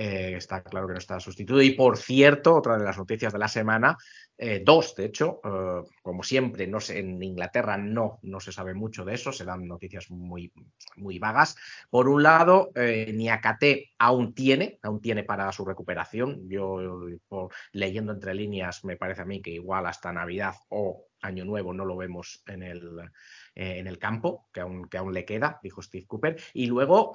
[0.00, 1.60] Eh, está claro que no está sustituido.
[1.60, 3.96] Y por cierto, otra de las noticias de la semana,
[4.36, 8.74] eh, dos de hecho, eh, como siempre, no sé, en Inglaterra no, no se sabe
[8.74, 10.52] mucho de eso, se dan noticias muy,
[10.94, 11.56] muy vagas.
[11.90, 16.48] Por un lado, Niakate aún tiene, aún tiene para su recuperación.
[16.48, 16.78] Yo,
[17.26, 21.74] por, leyendo entre líneas, me parece a mí que igual hasta Navidad o Año Nuevo
[21.74, 23.00] no lo vemos en el,
[23.56, 26.40] en el campo, que aún, que aún le queda, dijo Steve Cooper.
[26.52, 27.14] Y luego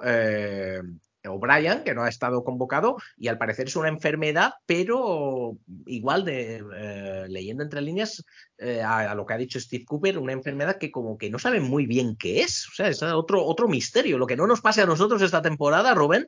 [1.28, 5.56] O'Brien, que no ha estado convocado, y al parecer es una enfermedad, pero
[5.86, 8.24] igual de eh, leyendo entre líneas
[8.58, 11.38] eh, a, a, lo que ha dicho Steve Cooper, una enfermedad que como que no
[11.38, 12.68] saben muy bien qué es.
[12.68, 14.18] O sea, es otro, otro misterio.
[14.18, 16.26] Lo que no nos pase a nosotros esta temporada, Rubén.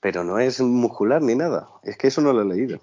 [0.00, 1.68] Pero no es muscular ni nada.
[1.82, 2.80] Es que eso no lo he leído.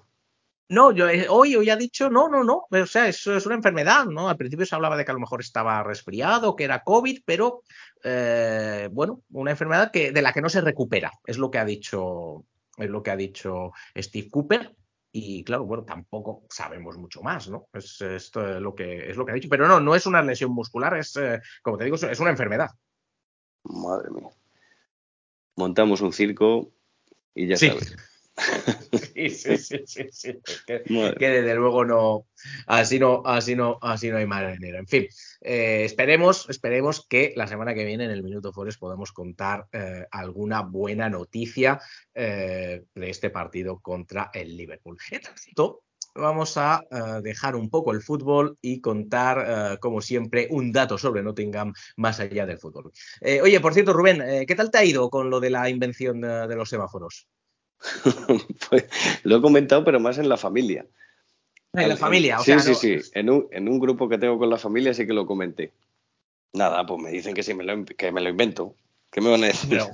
[0.70, 2.66] No, yo eh, hoy, hoy ha dicho no, no, no.
[2.70, 4.28] O sea, es, es, una enfermedad, ¿no?
[4.28, 7.62] Al principio se hablaba de que a lo mejor estaba resfriado, que era COVID, pero
[8.04, 11.10] eh, bueno, una enfermedad que, de la que no se recupera.
[11.26, 12.44] Es lo que ha dicho,
[12.76, 14.76] es lo que ha dicho Steve Cooper.
[15.10, 17.66] Y claro, bueno, tampoco sabemos mucho más, ¿no?
[17.72, 19.48] Es esto es lo que es lo que ha dicho.
[19.48, 22.70] Pero no, no es una lesión muscular, es, eh, como te digo, es una enfermedad.
[23.64, 24.30] Madre mía.
[25.56, 26.70] Montamos un circo
[27.34, 27.70] y ya sí.
[27.70, 27.96] sabes.
[29.28, 30.40] Sí, sí, sí, sí.
[30.66, 30.82] Que,
[31.18, 32.26] que, desde luego no
[32.66, 35.06] así no así no así no hay manera en fin
[35.42, 40.06] eh, esperemos esperemos que la semana que viene en el minuto Forest podamos contar eh,
[40.10, 41.80] alguna buena noticia
[42.14, 45.82] eh, de este partido contra el Liverpool tanto,
[46.14, 50.98] vamos a uh, dejar un poco el fútbol y contar, uh, como siempre, un dato
[50.98, 52.92] sobre Nottingham más allá del fútbol.
[53.20, 55.68] Eh, oye, por cierto, Rubén, eh, ¿qué tal te ha ido con lo de la
[55.68, 57.28] invención de los semáforos?
[58.70, 58.84] pues,
[59.22, 60.86] lo he comentado, pero más en la familia.
[61.72, 62.74] En la familia, o sí, sea, sí, no...
[62.76, 63.10] sí.
[63.14, 65.72] En un, en un grupo que tengo con la familia sí que lo comenté.
[66.52, 68.74] Nada, pues me dicen que sí, me lo, que me lo invento.
[69.10, 69.70] ¿Qué me van a decir?
[69.70, 69.86] Pero,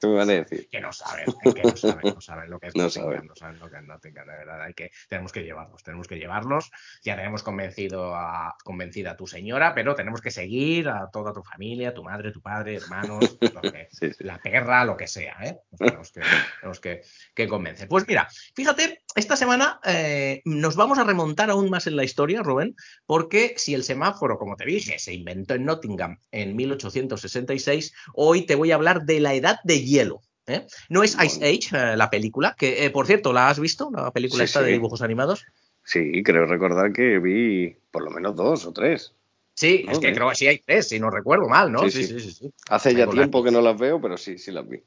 [0.00, 0.68] ¿Qué me van a decir?
[0.70, 3.26] Que no saben, que no saben, no saben lo que es no Nottingham, saben.
[3.26, 4.62] no saben lo que es Nottingham, de verdad.
[4.62, 6.70] Hay que, tenemos que llevarlos, tenemos que llevarlos.
[7.02, 11.42] Ya tenemos convencido a, convencida a tu señora, pero tenemos que seguir a toda tu
[11.42, 14.24] familia, tu madre, tu padre, hermanos, lo que, Sí, sí.
[14.24, 15.58] la perra, lo que sea, ¿eh?
[15.76, 16.22] Tenemos que,
[16.60, 17.02] tenemos que,
[17.34, 17.88] que convencer.
[17.88, 22.42] Pues mira, fíjate, esta semana eh, nos vamos a remontar aún más en la historia,
[22.42, 22.76] Rubén,
[23.06, 28.54] porque si el semáforo, como te dije, se inventó en Nottingham en 1866, hoy te
[28.54, 30.20] voy a hablar de la edad de hielo.
[30.46, 30.66] ¿eh?
[30.88, 33.90] No es Ice Age, eh, la película, que por cierto, ¿la has visto?
[33.92, 34.66] La película Sí, esta sí.
[34.66, 35.44] de dibujos animados.
[35.84, 39.14] Sí, creo recordar que vi por lo menos dos o tres.
[39.54, 39.92] Sí, ¿no?
[39.92, 41.88] es que creo que sí hay tres, si no recuerdo mal, ¿no?
[41.90, 42.30] Sí, Sí, sí.
[42.32, 42.50] sí.
[42.68, 44.82] Hace ya tiempo que no las veo, pero sí, sí las vi.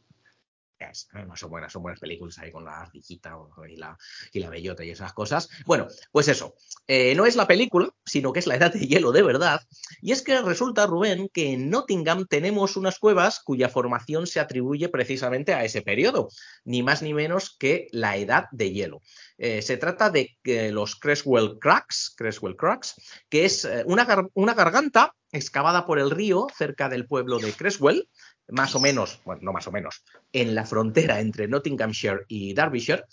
[0.90, 3.36] Es, además son buenas, son buenas películas ahí con la ardillita
[3.70, 3.98] y la,
[4.32, 5.50] y la bellota y esas cosas.
[5.66, 6.56] Bueno, pues eso,
[6.88, 9.62] eh, no es la película, sino que es la edad de hielo de verdad.
[10.02, 14.90] Y es que resulta, Rubén, que en Nottingham tenemos unas cuevas cuya formación se atribuye
[14.90, 16.30] precisamente a ese periodo,
[16.66, 19.02] ni más ni menos que la edad de hielo.
[19.38, 22.96] Eh, se trata de eh, los Creswell Cracks, Creswell Cracks,
[23.30, 28.08] que es eh, una, una garganta excavada por el río cerca del pueblo de Creswell,
[28.50, 33.04] más o menos, bueno, no más o menos, en la frontera entre Nottinghamshire y Derbyshire.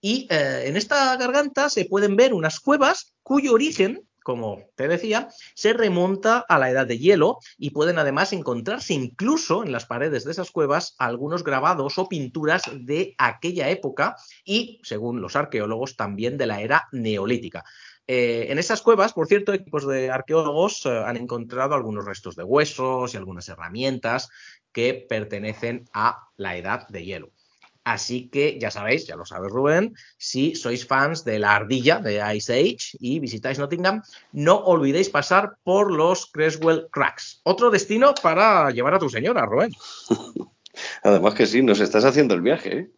[0.00, 5.28] Y eh, en esta garganta se pueden ver unas cuevas cuyo origen, como te decía,
[5.54, 10.24] se remonta a la edad de hielo y pueden además encontrarse incluso en las paredes
[10.24, 16.36] de esas cuevas algunos grabados o pinturas de aquella época y, según los arqueólogos, también
[16.36, 17.64] de la era neolítica.
[18.08, 22.44] Eh, en esas cuevas, por cierto, equipos de arqueólogos eh, han encontrado algunos restos de
[22.44, 24.28] huesos y algunas herramientas
[24.72, 27.30] que pertenecen a la edad de hielo.
[27.82, 32.20] Así que ya sabéis, ya lo sabes Rubén, si sois fans de la ardilla de
[32.34, 34.02] Ice Age y visitáis Nottingham,
[34.32, 37.40] no olvidéis pasar por los Creswell Cracks.
[37.44, 39.70] Otro destino para llevar a tu señora, Rubén.
[41.04, 42.90] Además que sí, nos estás haciendo el viaje, ¿eh?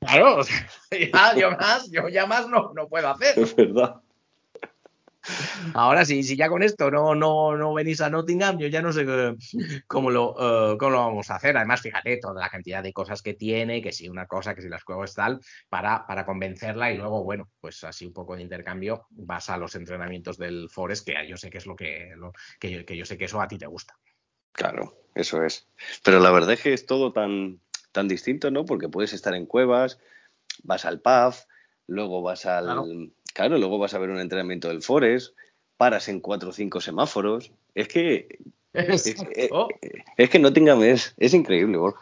[0.00, 0.42] Claro,
[0.90, 3.38] ya, yo más, yo ya más no, no puedo hacer.
[3.38, 4.02] Es verdad.
[5.72, 8.92] Ahora sí, si ya con esto no, no, no venís a Nottingham, yo ya no
[8.92, 9.34] sé eh,
[9.86, 11.56] cómo lo, uh, cómo lo vamos a hacer.
[11.56, 14.68] Además, fíjate toda la cantidad de cosas que tiene, que si una cosa, que si
[14.68, 19.06] las cuevas tal, para, para convencerla y luego, bueno, pues así un poco de intercambio
[19.10, 22.70] vas a los entrenamientos del Forest, que yo sé que es lo que, lo, que,
[22.70, 23.96] yo, que yo sé que eso a ti te gusta.
[24.52, 25.68] Claro, eso es.
[26.04, 27.60] Pero la verdad es que es todo tan,
[27.92, 28.64] tan distinto, ¿no?
[28.64, 29.98] Porque puedes estar en cuevas,
[30.62, 31.34] vas al pub,
[31.86, 32.64] luego vas al...
[32.64, 32.86] Claro.
[33.34, 35.36] Claro, luego vas a ver un entrenamiento del Forest,
[35.76, 37.52] paras en cuatro o cinco semáforos.
[37.74, 38.38] Es que.
[38.74, 39.22] Es, es,
[40.16, 42.00] es que Nottingham es, es increíble, Borja.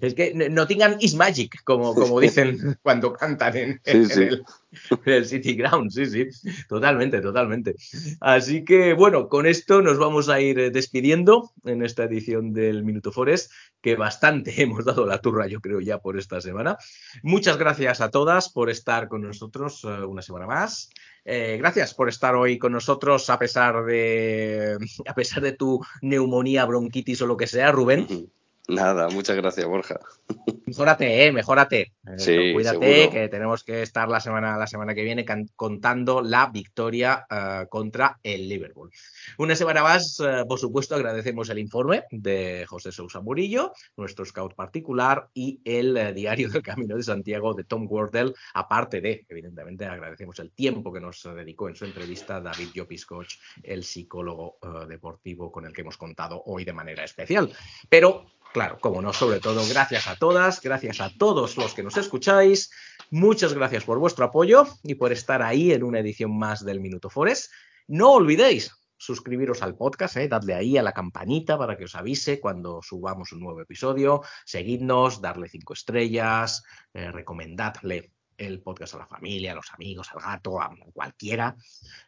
[0.00, 4.22] Es que Nottingham is magic, como, como dicen cuando cantan en, Sí, en sí.
[4.22, 4.44] el,
[5.04, 5.90] en el City Ground.
[5.90, 6.28] Sí, sí,
[6.68, 7.74] totalmente, totalmente.
[8.20, 12.84] Así que bueno, con esto nos vamos a ir eh, despidiendo en esta edición del
[12.84, 16.76] Minuto Forest, que bastante hemos dado la turra, yo creo, ya por esta semana.
[17.22, 20.90] Muchas gracias a todas por estar con nosotros eh, una semana más.
[21.24, 24.76] Eh, gracias por estar hoy con nosotros a pesar de
[25.06, 28.06] a pesar de tu neumonía, bronquitis o lo que sea, Rubén.
[28.66, 30.00] Nada, muchas gracias, Borja.
[30.66, 31.92] Mejórate, eh, mejórate.
[32.16, 33.12] Sí, cuídate, seguro.
[33.12, 37.66] que tenemos que estar la semana, la semana que viene can- contando la victoria eh,
[37.68, 38.90] contra el Liverpool.
[39.36, 44.54] Una semana más, eh, por supuesto, agradecemos el informe de José Sousa Murillo, nuestro scout
[44.54, 49.84] particular, y el eh, diario del Camino de Santiago de Tom Wardell, aparte de, evidentemente,
[49.84, 53.28] agradecemos el tiempo que nos dedicó en su entrevista David Jopiscoch,
[53.62, 54.56] el psicólogo
[54.88, 57.52] deportivo con el que hemos contado hoy de manera especial.
[57.88, 61.96] Pero Claro, como no, sobre todo, gracias a todas, gracias a todos los que nos
[61.96, 62.70] escucháis.
[63.10, 67.10] Muchas gracias por vuestro apoyo y por estar ahí en una edición más del Minuto
[67.10, 67.50] Forest.
[67.88, 70.28] No olvidéis suscribiros al podcast, ¿eh?
[70.28, 74.22] dadle ahí a la campanita para que os avise cuando subamos un nuevo episodio.
[74.46, 76.62] Seguidnos, darle cinco estrellas,
[76.92, 81.56] eh, recomendadle el podcast a la familia, a los amigos, al gato, a cualquiera.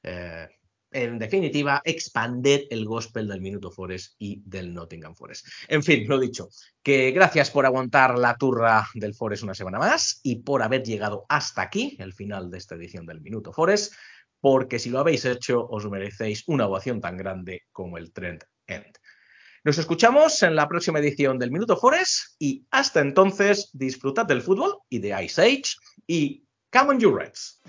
[0.01, 0.47] Eh,
[0.93, 5.47] en definitiva, expanded el gospel del Minuto Forest y del Nottingham Forest.
[5.69, 6.49] En fin, lo dicho,
[6.83, 11.27] que gracias por aguantar la turra del Forest una semana más y por haber llegado
[11.29, 13.95] hasta aquí, el final de esta edición del Minuto Forest,
[14.41, 18.99] porque si lo habéis hecho, os merecéis una ovación tan grande como el Trend End.
[19.65, 24.79] Nos escuchamos en la próxima edición del Minuto Forest y hasta entonces disfrutad del fútbol
[24.89, 25.75] y de Ice Age
[26.07, 27.61] y Come on you Reds.